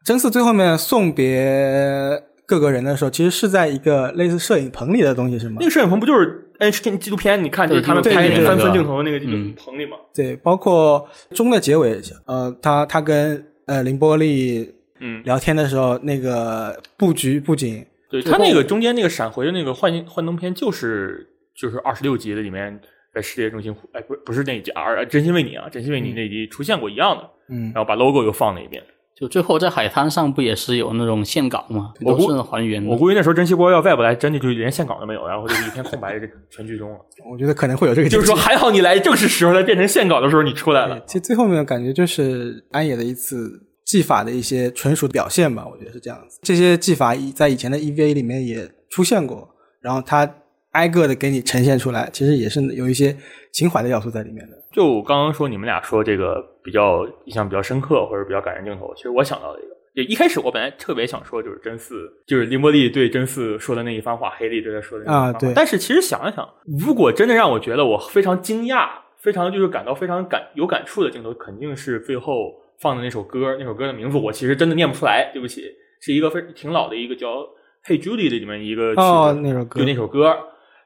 [0.05, 5.65] 真嗣最后面送别各个人的时候，其实是在一个类似摄影棚里的东西，是吗那？
[5.65, 7.43] 个摄影棚不就是哎纪录片？
[7.43, 9.97] 你看就是他们拍那个三分镜头的那个嗯棚里嘛。
[10.13, 22.79] 对，包括中的结尾，呃，他他跟呃凌波丽嗯，聊天的时候，那个布局布景，对他那个中间那个闪回的那个幻幻灯片，就是就是二十六集的里面，
[23.11, 28.83] 在世界中心，哎，不不是那一集，而真心为你啊，真心为你那一集出现过一样的，嗯然，后把 logo 又放了一遍。
[29.21, 31.93] 就最后在海滩上不也是有那种线稿吗？
[32.01, 32.89] 我估都是还原的。
[32.89, 36.97] 我估计那时候真希波要再不来，真的就连线稿都没有，然后就一片空白，这全剧终了。
[37.31, 40.99] 我觉得可能会有这个就是说，还好你来正是时候，在变成线稿的时候你出来了。
[41.05, 46.39] 其实最后面感觉就是安野的一次技法的一些纯属表现吧，我觉得是这样子。
[46.41, 49.47] 这些技法以在以前的 EVA 里面也出现过，
[49.81, 50.27] 然后它
[50.71, 53.15] 挨个的给你呈现出来，其实也是有一些
[53.53, 54.57] 情怀的要素在里面的。
[54.71, 59.71] 就我刚刚说你们俩说这个比较印象比较深刻或者比较感人镜头，其实我想到了一个。
[59.93, 65.37] 就一开始我本来特别想说，就是真嗣，就是林波丽对真嗣说的那一番话，黑利对他说的那一番话。
[65.37, 66.47] 啊对但是其实想一想，
[66.79, 73.57] 如果真的让我觉得我非常惊讶，非常就是感到非常感有感触的镜头，肯定是最后放的那首歌。
[73.59, 75.63] 那首歌的名字我其实真的念不出来，对不起，
[75.99, 77.27] 是一个非挺老的一个叫
[77.85, 79.01] 《Hey Judy》的里面一个曲子。
[79.01, 80.37] 哦，那首歌就那首歌，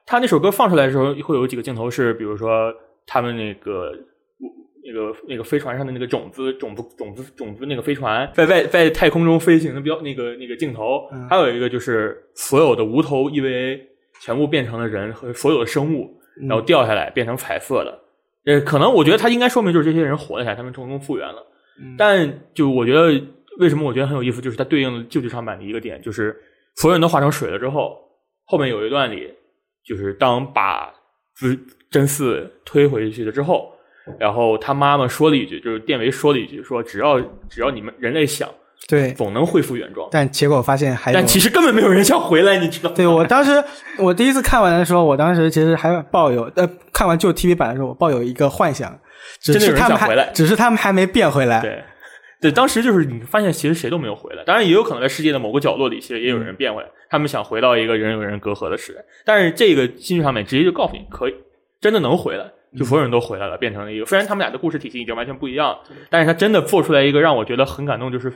[0.04, 2.74] 他那首歌放出来的时候，会有几个镜头是，比如说
[3.06, 3.92] 他们那个
[4.84, 13.80] 那个那个飞船上的那个种子种子种子种子那个飞船在外在太空中飞行的标那个那个镜头，嗯还有一个就是所有的无头 EVA
[14.20, 18.00] 全部变成了人和所有的生物，嗯然后掉下来变成彩色的。
[18.44, 21.44] 呃，可能我觉得他应该说明就是这些人活了下来，他们成功复原了。
[21.80, 23.12] 嗯但就我觉得
[23.58, 26.36] 为什么我觉得很有意思，就是它对应了旧剧场版的一个点，就是
[26.76, 27.98] 所有人都化成水了之后，
[28.44, 29.34] 后面有一段里，
[29.84, 30.94] 就是当把
[31.38, 33.72] 真真嗣推回去了之后，
[34.18, 38.48] 然后他妈妈说了一句，就是电维说了一句，说只要只要你们人类想，
[38.88, 40.08] 对，总能恢复原状。
[40.10, 42.96] 但结果发现还有但其实根本没有人想回来，你知道吗？
[42.96, 43.62] 对我当时，
[43.98, 48.98] 我第一次看完的时候，我当时其实还抱有呃，看完旧 TV 版的时候，我抱有一个幻想，
[49.40, 51.60] 只是他们想回来还只是他们还没变回来。
[51.60, 51.82] 对，
[52.40, 59.04] 对，当时就是你发现其实谁都没有回来，当然也有可能在世界的某个角落里，其实也有人变回来，他们想回到一个人与人隔阂的时代。
[59.24, 61.34] 但是这个新剧场版直接就告诉你，可以
[61.80, 62.44] 真的能回来，
[62.78, 68.32] 就所有人都回来了，变成了一个虽然他们俩的故事体系已经完全不一样了，但是他真的做出来一个让我觉得很感动，就是。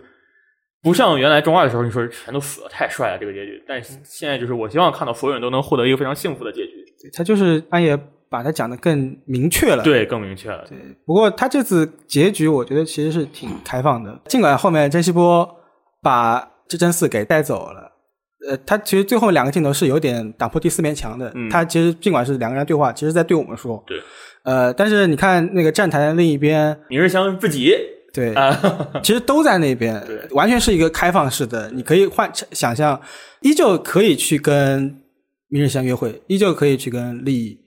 [0.82, 3.62] 不像原来中二的时候，你说全都死了，太帅了这个结局。
[3.68, 7.94] 但是现在就是我希望看到所有人都能获得一个非常幸福的结局，对他就是安野
[8.30, 9.82] 把它讲的更明确了。
[9.82, 10.64] 对，更明确了。
[10.68, 14.18] 对不过他这次结局，我觉得其实是挺开放的。
[14.26, 15.48] 尽管后面真希波
[16.00, 17.92] 把这真嗣给带走了，
[18.48, 21.30] 呃，他其实最后两个镜头是有点打破第四面墙的。
[21.34, 23.82] 嗯他其实尽管是两个人对话，其实在对我们说。
[23.86, 24.00] 对。
[24.44, 27.76] 呃，但是你看那个站台的另一边，明日香不急
[28.14, 28.58] 对， 啊，
[29.02, 32.98] 其实都在那边对，完全是一个开放式的，你可以换想象，
[33.42, 34.96] 依旧可以去跟
[35.48, 37.58] 明日香约会，依旧可以去跟丽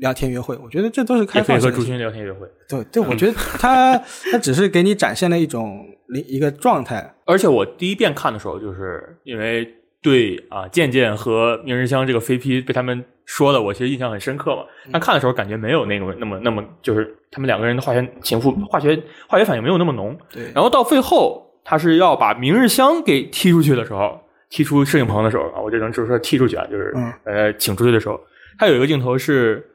[0.00, 0.56] 聊天约会。
[0.62, 1.80] 我觉得这都是开也可以和朱。
[1.82, 2.46] 勋聊天约会。
[2.68, 3.96] 对对， 我觉得他
[4.30, 5.86] 他只是给你展现了一种
[6.28, 7.14] 一个状态。
[7.24, 9.68] 而且我第一遍看的时候，就是因为
[10.02, 14.62] 对啊健健和明日香这个 CP 被他们说的，我其实印象很深刻嘛。
[14.92, 20.16] 但看的时候感觉没有那种那么那么，就是他们两个人的化学情妇、化学化学反应没有那么浓。
[20.32, 28.20] 对，然后到最后，他是要把明日香给踢出去的时候，踢出摄影棚的时候啊，我就能就是说踢出去啊，就是、嗯呃请出去的时候，
[28.58, 29.66] 他有一个镜头是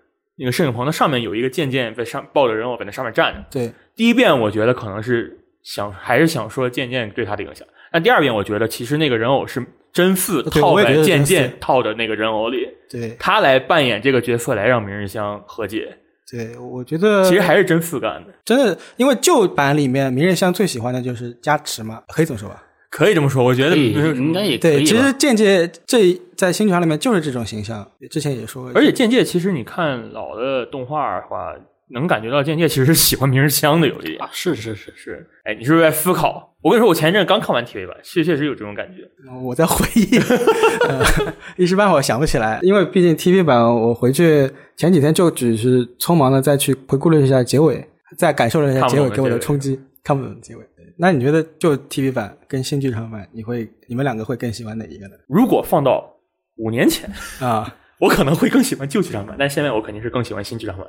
[0.41, 3.45] 那个摄影棚的上面有一个渐渐在上抱着人偶在那上面站着。
[3.51, 15.95] 对，第一遍我觉得可能是想还是想说渐渐对他的影响，但第二遍我觉得其实那个人偶是真嗣套在渐渐套的那个人偶里，对，他来扮演这个角色来让明日香和解，
[16.31, 22.63] 对，我觉得其实还是真嗣干的，真的，因为旧版里面明日香最喜欢的就是加持嘛，可以这么说吧？
[22.91, 31.55] 可以这么说，我觉得应该也可对，其实渐界这在新剧场里面就是这种形象，之前也说过，而且渐界其实你看老的动画的话，
[31.93, 36.53] 能感觉到渐界其实是喜欢明日香的有一点啊，是是是，是，哎，你是不是在思考？
[36.61, 39.09] 我跟你说，我前一阵刚看完 TV 版，确确实有这种感觉。
[39.41, 40.17] 我在回忆，
[40.87, 50.61] 呃一时半会儿想不起来，因为毕竟 TV 版，我回去前几天就只是匆忙的再去回顾了一下结尾，再感受了一下结尾给我的冲击，看不懂的结尾。
[51.01, 55.15] 那你觉得就 TV 版跟新剧场版，你会你们两个会更喜欢哪一个呢？
[55.27, 56.15] 如果放到
[56.57, 57.09] 五年前，
[57.39, 60.85] 啊， 我可能会更喜欢旧剧场版，但现在我肯定是更喜欢新剧场版。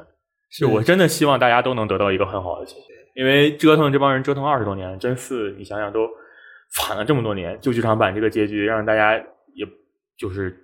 [0.50, 6.06] 是我真的希望大家都能得到一个很好的结局，因为折腾这帮人折腾二十多年，真是你想想都
[6.74, 9.16] 惨了这么多年，旧剧场版这个结局让大家
[9.54, 9.66] 也
[10.18, 10.54] 就是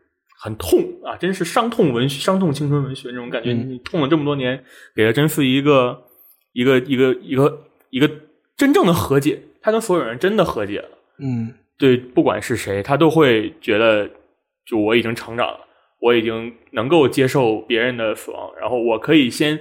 [0.42, 3.54] 很痛啊，真是伤痛文学、伤痛青春文学那种感觉。
[3.54, 4.62] 嗯你痛了这么多年，
[4.94, 6.02] 给了真嗣一个
[6.52, 8.10] 一个一个一个一个
[8.58, 10.88] 真正的和解，他跟所有人真的和解了。
[11.20, 14.10] 嗯，对，不管是谁，他都会觉得，
[14.66, 15.60] 就我已经成长了，
[16.00, 19.58] 我已经能够接受别人的死亡，然后我可以先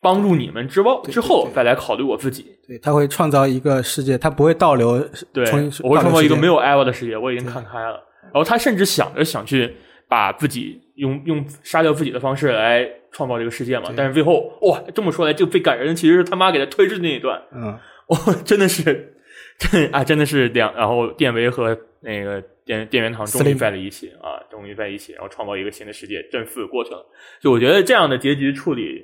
[0.00, 2.46] 帮助你们之后，之后再来考虑我自己。
[2.66, 4.98] 对，他会创造一个世界，他不会倒流，
[5.32, 5.44] 对，
[5.82, 8.02] 我会创造一个没有有 Eva 的世界，我已经看开了。
[8.32, 9.76] 然后他甚至想着想去
[10.08, 17.78] 把自己用用杀掉自己的方式来创造这个世界嘛，但是最后哇，这么说来，这个最感人的其实是他妈给他推至的那一段，嗯，
[18.12, 19.14] 哇， 真的是，
[19.58, 27.04] 真啊，真的是两，然后电维和那个电电源堂终于在了一起啊，终于在一起，然后创造一个新的世界，正四过去了。
[27.40, 29.02] 就我觉得这样的结局处理，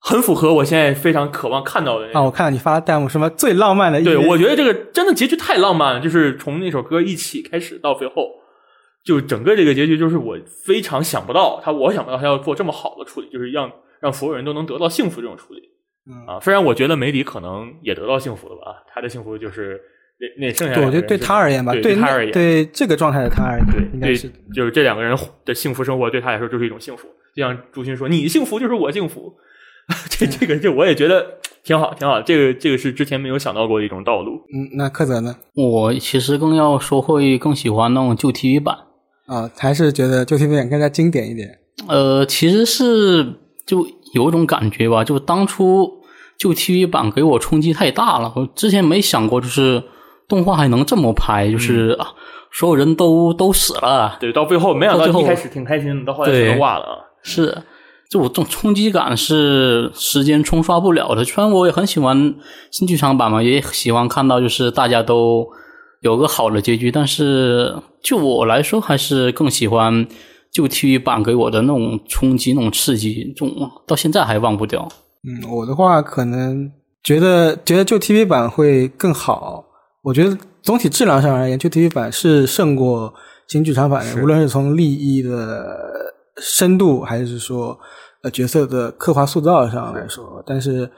[0.00, 8.28] 很符合我现在非常渴望看到的那啊，我看到你发的弹幕什么最浪漫的一对，我觉得这个真的结局太浪漫了，就是从那首歌一起开始到最后，
[9.04, 15.62] 就整个这个结局就是我非常想不到他，我想不到他要做这么好的处理，就是让让所有人都能得到幸福这种处理。
[16.06, 19.80] 嗯啊，虽然我觉得梅里可能也得到幸福了吧，他的幸福就是
[20.18, 27.08] 那那剩下对，我觉得对他而言吧，对对他而言，对这个状态的他而言，对对应该是，就是这两个人的幸福生活对他来说就是一种幸福。
[27.34, 29.32] 就像朱勋说：“你幸福就是我幸福。
[30.10, 31.24] 这”这个这我也觉得
[31.62, 32.20] 挺好，挺好。
[32.20, 34.32] 这个这个是之前没有想到过的一种道路。
[34.52, 35.36] 嗯，那柯泽呢？
[35.54, 38.76] 我其实更要说会更喜欢那种旧 TV 版。
[39.26, 41.56] 啊，还是觉得旧 TV 版更加经典一点。
[41.86, 43.24] 呃，其实是
[43.64, 46.02] 就有一种感觉吧，就当初
[46.38, 49.82] 就 TV 版给我冲击太大了，我之前没想过，就是
[50.28, 52.08] 动画还能这么拍，就是、啊，
[52.52, 56.96] 所有人都都死了，对，到最后没想到到最后一开始挺开心的，到后来对全都挂了啊。
[57.22, 57.62] 是，
[58.08, 61.24] 就我这种冲击感是时间冲刷不了的。
[61.24, 62.34] 虽然我也很喜欢
[62.70, 65.46] 新剧场版嘛，也喜欢看到就是大家都
[66.00, 70.06] 有个好的结局，但是就我来说，还是更喜欢
[70.52, 74.88] 旧 TV 版给我的那种冲击、那种刺激，这种到现在还忘不掉。
[75.22, 76.70] 嗯，我的话可能
[77.02, 79.64] 觉得觉得旧 TV 版会更好。
[80.02, 83.12] 我觉得总体质量上而言，旧 TV 版是胜过
[83.48, 85.76] 新剧场版的，无论是从利益的
[86.40, 87.78] 深度，还是说
[88.22, 90.42] 呃角色的刻画塑造上来说。
[90.46, 90.90] 但是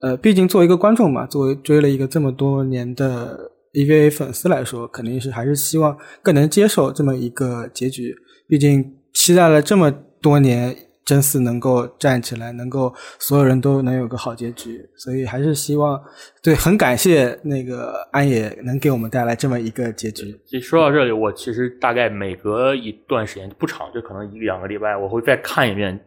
[0.00, 8.14] 呃，毕竟作为一个观众嘛，作为追了一个这么多年的 EVA 粉丝来说，肯定是还是希望更能接受这么一个结局。
[8.48, 9.90] 毕竟期待了这么
[10.20, 15.98] 多年，真嗣能够站起来，能够所有人都能有个好结局，所以还是希望
[16.42, 20.38] 对，很感谢那个安野能给我们带来这么一个结局。
[20.46, 25.98] 其实说到这里，我其实大概每隔一段时间不长，就可能一两个礼拜，我会再看一遍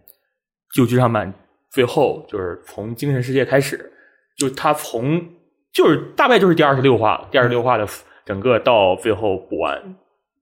[0.73, 1.33] 旧剧场版。
[1.71, 3.93] 最后就是从精神世界开始，
[4.37, 5.25] 就他从
[5.73, 7.87] 就是大概就是第二十六话，第二十六话的
[8.25, 9.81] 整个到最后补完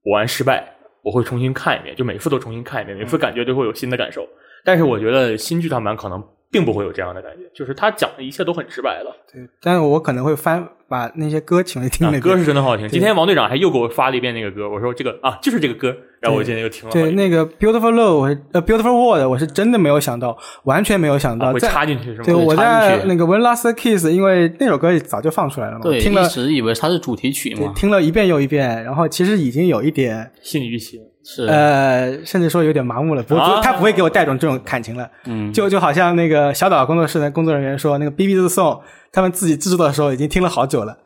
[0.02, 4.28] 补完失败，我会重新看一遍，就每次都重新看一遍，每次感觉都会有新的感受。
[4.64, 9.16] 但是我觉得新剧场版可能并不会有这样的感觉，就是他讲的一切都很直白了。
[9.32, 12.88] 对，但是我可能会翻把那些歌请来听啊那个歌是真的好听。
[12.88, 16.92] 今天王队长还又给我发了一遍那个歌，我说这个啊就是这个歌，然后我今天又听了。
[16.92, 22.24] 对那个 Beautiful Love，我呃 Beautiful World，我是真的没有想到，完全没有想到，啊会插进去是吗？
[22.24, 31.00] 对，我插进去在那个 One Last Kiss，因为那首歌早就放出来了嘛，对，听了一直以为它是主题曲对嘛，听了一遍又一遍，然后其实已经有一点心理预期。
[31.24, 38.80] 是，呃，甚至说有点麻木了，不，啊他不会给我带种这种感情了，嗯，就就好像那个小岛工作室的工作人员说，那个 B B 的 song，
[39.12, 40.96] 他们自己制作的时候已经听了好久了，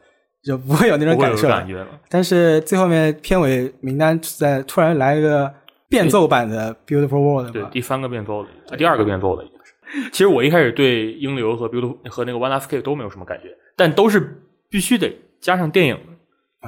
[0.45, 1.67] 就不会有那种感受了感。
[1.67, 1.87] 觉了。
[2.09, 5.53] 但是最后面片尾名单在突然来一个
[5.89, 10.11] 变奏版的 Beautiful World 嘛，，对第三个变奏了，啊，第二个变奏的已经是。
[10.13, 16.14] 其实我一开始对英流和 Beautiful 和那个 One Last Kiss 都没有什么感觉，但都是必须得加上电影啊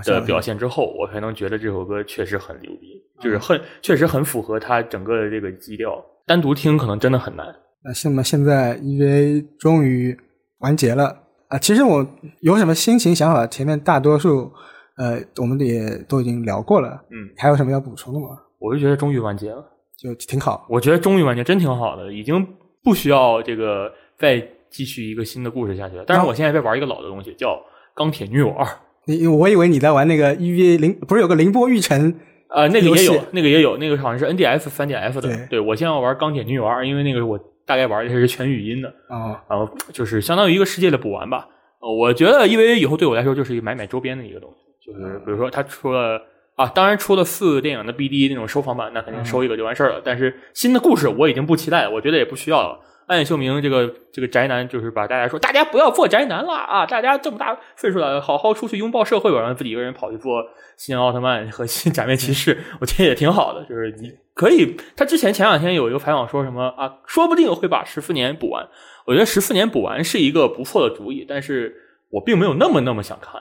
[0.04, 6.04] 的表现之后，我才能觉得这首歌确实很牛逼，嗯就是很确实很符合它整个的这个基调。
[6.26, 7.46] 单独听可能真的很难。
[7.82, 10.16] 那那么现在 EVA 终于
[10.58, 11.16] 完结了
[11.48, 11.58] 啊！
[11.58, 12.04] 其实我
[12.40, 14.52] 有什么心情想法，前面大多数
[14.96, 18.26] 呃我们也都已经聊过了，嗯，还有什么要补充的吗？
[18.58, 19.64] 我就觉得终于完结了，
[19.96, 20.66] 就挺好。
[20.68, 22.44] 我觉得终于完结真挺好的，已经
[22.82, 26.04] 不需要这个再继续一个新的故事下去了。
[26.06, 27.50] 但是我现在在玩一个老的东西，叫
[27.94, 28.64] 《钢铁女友二》。
[29.06, 32.14] 你我以为你在玩那个 EVA 凌，不是有个凌波玉成？
[32.48, 35.46] 呃，那个也有，那个也有，那个好像是 NDS 三 DF 的。
[35.48, 41.48] 对我现在要玩《钢铁女友二》，因为那个我大概玩的是全语音的，哦，然后就是相当于一个世界的补完吧。
[41.80, 46.20] 呃我觉得，EVA 以后对我来说就是一个买买周边的一个东西，就是比如说它出了
[46.56, 50.00] 啊，当然出了四个电影的 BD 那种收藏版，那肯定收一个就完事儿了。
[50.04, 52.78] 但是新的故事我已经不期待了，我觉得也不需要了。
[53.06, 56.84] 暗夜秀明这个这个宅男，就是把大家说，大家不要做宅男了啊！
[56.84, 60.44] 大家这么大岁数了，好好出去拥抱社会吧，然后自己一个人跑去做
[60.76, 63.64] 新奥特曼和新假面骑士， 我觉得也挺好的。
[63.64, 68.68] 就是你可以，他之前前两天有一个采访说什么啊，说不定会把十四年补完。
[69.06, 71.76] 我觉得十四年补完是一个不错的主意，但是
[72.10, 73.40] 我并没有那么那么想看，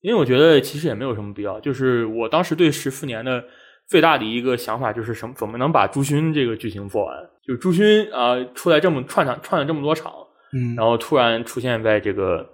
[0.00, 1.60] 因为我觉得其实也没有什么必要。
[1.60, 3.44] 就是我当时对十四年的
[3.86, 7.14] 最大的一个想法就是什么，怎么能把朱勋这个剧情做完？
[7.48, 10.12] 就朱勋啊、出来这么串场串了这么多场，
[10.52, 12.46] 嗯，然后突然出现在这个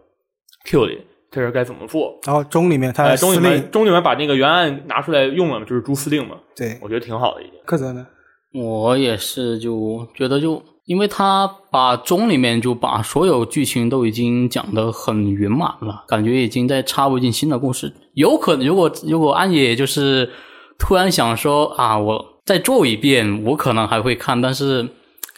[0.67, 1.01] Q 里，
[1.33, 2.17] 这是该怎么做？
[2.25, 7.61] 然后中里面他呃，的司令中里面，中里面把那个原案拿出来用了嘛，就是朱司令嘛，对，我觉得挺好的一点。
[7.67, 8.07] 柯泽呢？
[8.53, 17.93] 我也是就觉得就，因为他把中里面就把所有剧情都已经讲得很圆满了，感觉已经在插不进新的故事。
[18.13, 20.31] 有可能如果如果安野就是
[20.79, 24.87] 突然想说啊，我再做一遍，我可能还会看，但是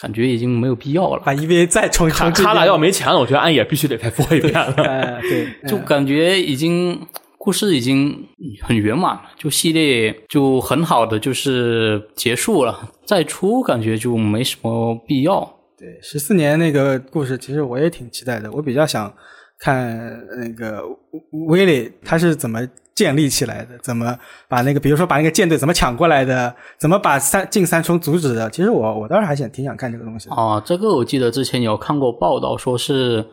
[0.00, 1.22] 感觉已经没有必要了。
[1.24, 4.72] 把 EVA 再重卡重置一卡拉要没钱了，我觉得安野必须得再播一遍了。
[4.76, 7.00] 呃，对， 就感觉已经
[7.38, 8.26] 故事已经
[8.62, 15.40] 很圆满了，就系列就很好的就是结束了，再出感觉就没什么必要。
[15.78, 18.50] 对，十四年那个故事，其实我也挺期待的。
[18.50, 19.12] 我比较想
[19.60, 19.96] 看
[20.40, 20.82] 那个
[21.46, 22.66] 威利他是怎么
[22.96, 24.18] 建立起来的，怎么
[24.48, 28.50] 把那个，比如说把那个舰队怎么抢过来的，怎么把三进三冲阻止的。
[28.50, 30.34] 其实我我倒是还想挺想看这个东西的。
[30.34, 33.24] 啊，这个我记得之前有看过报道，说是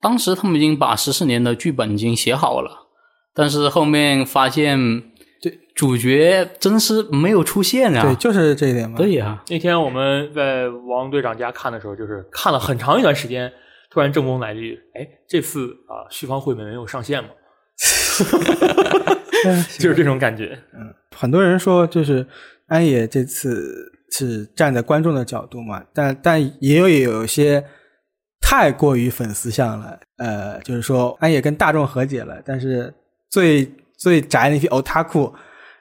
[0.00, 2.88] 当时他们已经把十四年的剧本已经写好了，
[3.32, 4.76] 但是后面发现
[5.40, 8.96] 这主角真是没有出现啊、对，就是这一点嘛。
[8.96, 13.52] 对呀、那天我们在王队长家看的时候，就是看了很长一段时间，
[13.88, 17.30] 突然正宫来了一句：“哎，这次啊，续方绘本没有上线吗？”
[19.78, 20.58] 就是这种感觉。
[20.74, 22.26] 嗯很多人说，就是
[22.66, 27.62] 安野这次是站在观众的角度嘛，但但也有也有些
[28.40, 30.00] 太过于粉丝向了。
[30.16, 32.92] 呃，就是说安野跟大众和解了，但是
[33.30, 35.32] 最最宅那批 otaku，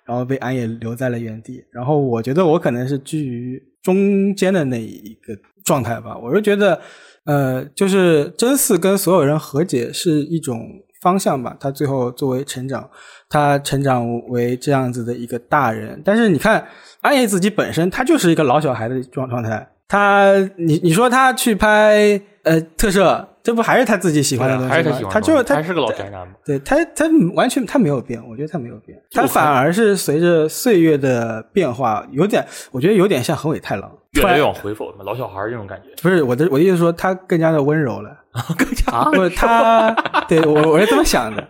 [0.06, 1.64] 然后被安野留在了原地。
[1.72, 6.16] 然后我觉得我可能是居于中间的那一个状态吧。
[6.18, 6.80] 我是觉得，
[7.26, 10.60] 呃，就是真嗣跟所有人和解是一种
[11.02, 11.56] 方向吧。
[11.60, 12.90] 他最后作为成长，
[13.28, 16.02] 他成长为这样子的一个大人。
[16.06, 16.66] 但是你看，
[17.02, 19.68] 安野自己本身他就是一个老小孩的状状态。
[19.88, 24.74] 他，你你说他去拍呃特摄，这不还是他自己喜欢的东西吗？
[24.74, 26.34] 还是他喜欢他就是他还是个老宅男嘛。
[26.46, 35.90] 对他，他完全他没有变，我觉得他没有变，他反而是随着岁月的变化，有点，我觉得有点像横尾太郎，越来越往回走，老小孩儿这种感觉。
[36.02, 38.16] 不是我的我的意思说，他更加的温柔了，
[38.58, 39.92] 更加啊不是他，
[40.28, 41.48] 对我我是这么想的。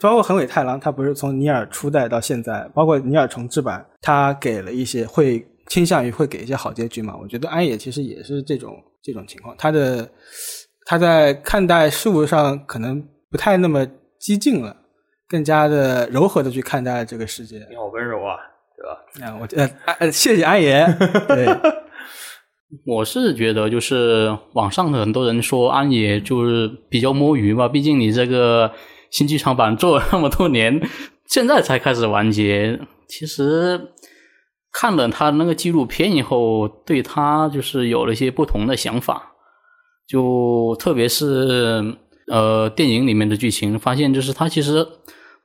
[0.00, 7.16] 包括横尾太郎，他不是从尼尔初代到现在，包括尼尔重置版，他给了一些会倾向于会给一些好结局嘛？
[7.22, 10.06] 我觉得安野其实也是这种这种情况，他的
[10.84, 13.00] 他在看待事物上可能
[13.30, 13.86] 不太那么
[14.18, 14.76] 激进了，
[15.28, 17.64] 更加的柔和的去看待这个世界。
[17.70, 18.36] 你好温柔啊，
[18.76, 19.30] 对吧？
[19.32, 20.84] 啊，我呃呃，谢谢安野。
[21.28, 21.46] 对，
[22.86, 28.72] 我是觉得，就是网上的很多人说安野就是比较摸鱼吧，毕竟你这个
[29.10, 30.80] 新剧场版做了那么多年，
[31.26, 32.80] 现在才开始完结。
[33.06, 33.88] 其实
[34.72, 39.32] 看了他那个纪录片以后，对他就是有了一些不同的想法，
[40.08, 41.94] 就特别是
[42.28, 44.86] 呃电影里面的剧情，发现就是他其实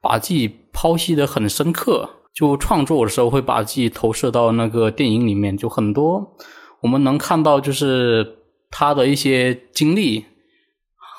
[0.02, 6.38] 把自己剖析的很深刻，就创作的时候会把自己投射到那个电影里面，就很多。
[6.82, 8.38] 我们能看到，就是
[8.70, 10.24] 他的一些经历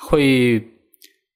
[0.01, 0.63] 会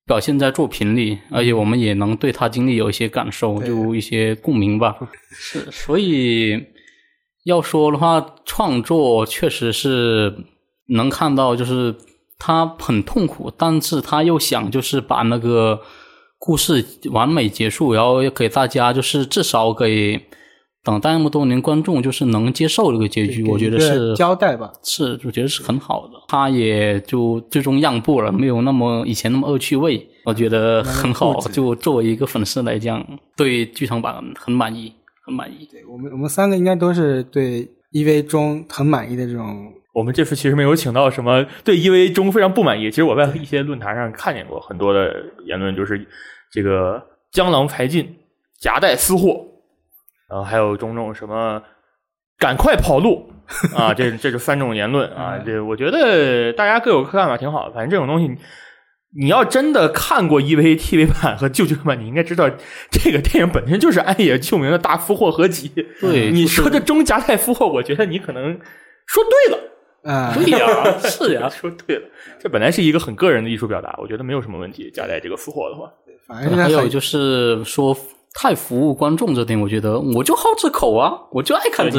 [0.06, 4.96] 表现在作品里，而且我们也能对他经历有一些感受，就一些共鸣吧。
[5.32, 6.66] 是，所以
[7.44, 10.34] 要说的话，创作确实是
[10.88, 11.94] 能看到，就是
[12.40, 15.82] 他很痛苦，但是他又想就是把那个
[16.40, 20.26] 故事完美结束，然后给大家就是至少给。
[20.84, 26.14] 等待那么多年，观众就是能接受这个结局，我觉得是交代吧，是我觉得是很好的。
[26.28, 31.40] 他也就最终让步了，没有那么以前那么恶趣味，我觉得很好。
[31.54, 33.02] 就作为一个粉丝来讲，
[33.38, 34.94] 对剧场版很满意，
[35.26, 35.66] 很满意。
[35.72, 39.72] 对我们，我们三个应该都是对 EV 中很满意的这种。
[39.94, 42.90] 我们这次其实没有请到什么对 EV 中非常不满意。
[42.90, 45.14] 其实我在一些论坛上看见过很多的
[45.46, 46.06] 言论，就是
[46.52, 48.14] 这个江郎才尽，
[48.60, 49.46] 夹带私货。
[50.30, 51.62] 然后还有种种什么，
[52.40, 53.30] 赶快跑路
[53.76, 53.94] 啊！
[53.94, 55.38] 这这是三种言论啊！
[55.46, 57.74] 这我觉得大家各有各看法，挺好的。
[57.76, 58.28] 反正这种东西，
[59.16, 62.50] 你要真的看过 EV TV 版和旧剧版，你应该知道
[62.90, 65.70] 这个电影本身就是安野秀明的大俘获合集。
[66.02, 68.60] 对，你说这中夹带俘获，我觉得你可能
[69.06, 70.34] 说对了啊！
[70.34, 72.04] 对呀， 是呀，说对了。
[72.40, 74.90] 这本来是一个很个人的艺术表达，我觉得没有什么问题。
[74.92, 75.92] 夹带这个俘获的话，
[76.28, 77.96] 反正还有就是说。
[78.34, 81.98] 太服务观众这点，我觉得我就好这口啊，我就爱看这些。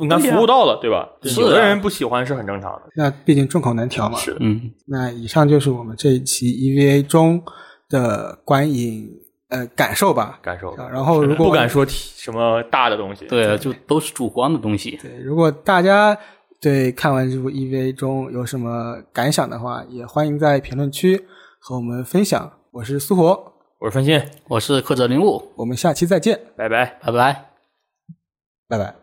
[0.00, 1.08] 你看服务到了，对吧？
[1.36, 2.82] 有的人不喜欢是很正常的。
[2.96, 4.18] 那毕竟众口难调嘛。
[4.18, 4.72] 是，嗯。
[4.86, 7.40] 那以上就是我们这一期 EVA 中
[7.88, 9.08] 的观影
[9.50, 10.74] 呃感受吧，感受。
[10.76, 14.98] 然后如果不敢说什么大的东西，对，就都是主观的东西。
[15.00, 16.18] 对，如果大家
[16.60, 21.24] 对看完这部 EVA 中有什么感想的话，也欢迎在评论区
[21.60, 22.50] 和我们分享。
[22.72, 23.57] 我是苏活。
[23.79, 27.45] 我是分心，我是刻泽林悟，我们下期再见，拜拜，拜拜，
[28.69, 28.95] 拜拜。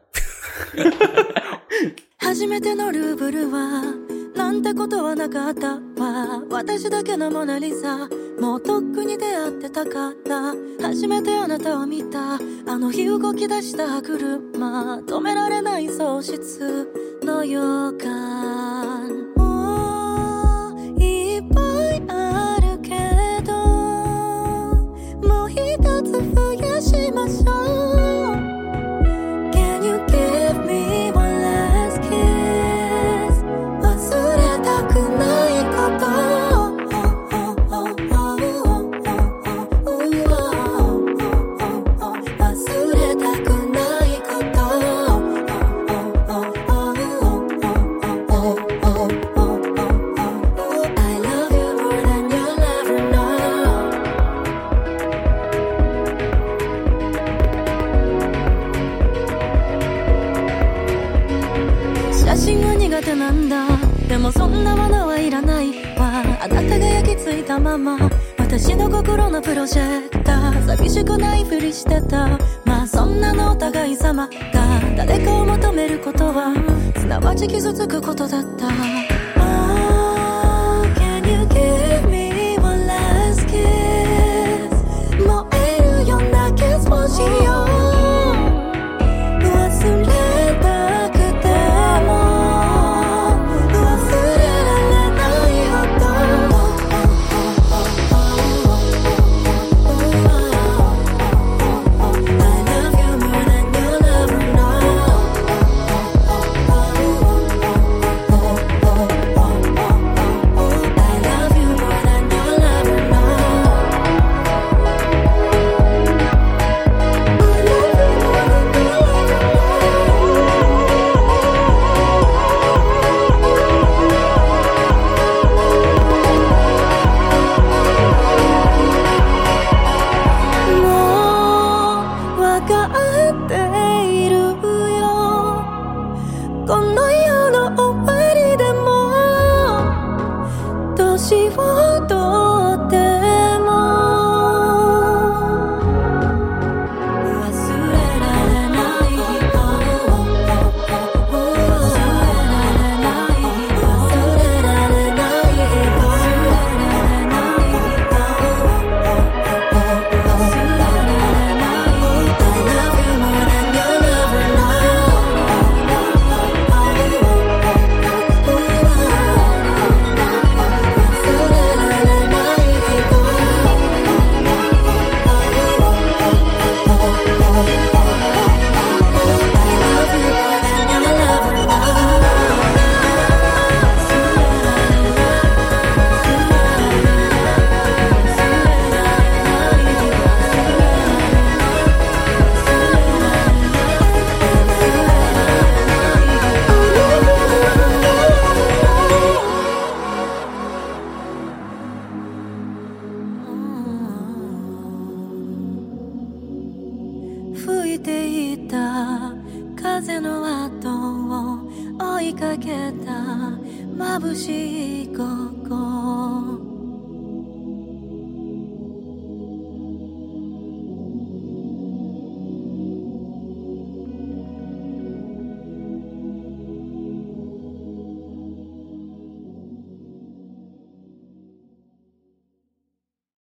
[2.18, 3.82] 初めてのルーブルは
[4.36, 8.08] なんてことはなかったわ私だけのモナリザ
[8.40, 12.38] もうとっくに出会ってたから初めてあなたを見たあ
[12.78, 16.88] の日動き出した車止められない喪失
[17.22, 17.60] の予
[17.98, 19.23] 感
[63.05, 63.67] 真は苦手なんだ。
[64.07, 66.23] でもそんなものはいらないわ。
[66.41, 67.97] あなたが焼き付いたまま。
[68.37, 70.65] 私の心のプロジェクター。
[70.65, 72.39] 寂しくないふりしてた。
[72.65, 74.35] まあそんなのお互い様が。
[74.97, 76.53] 誰かを求めることは
[76.97, 79.04] すなわち傷つくことだった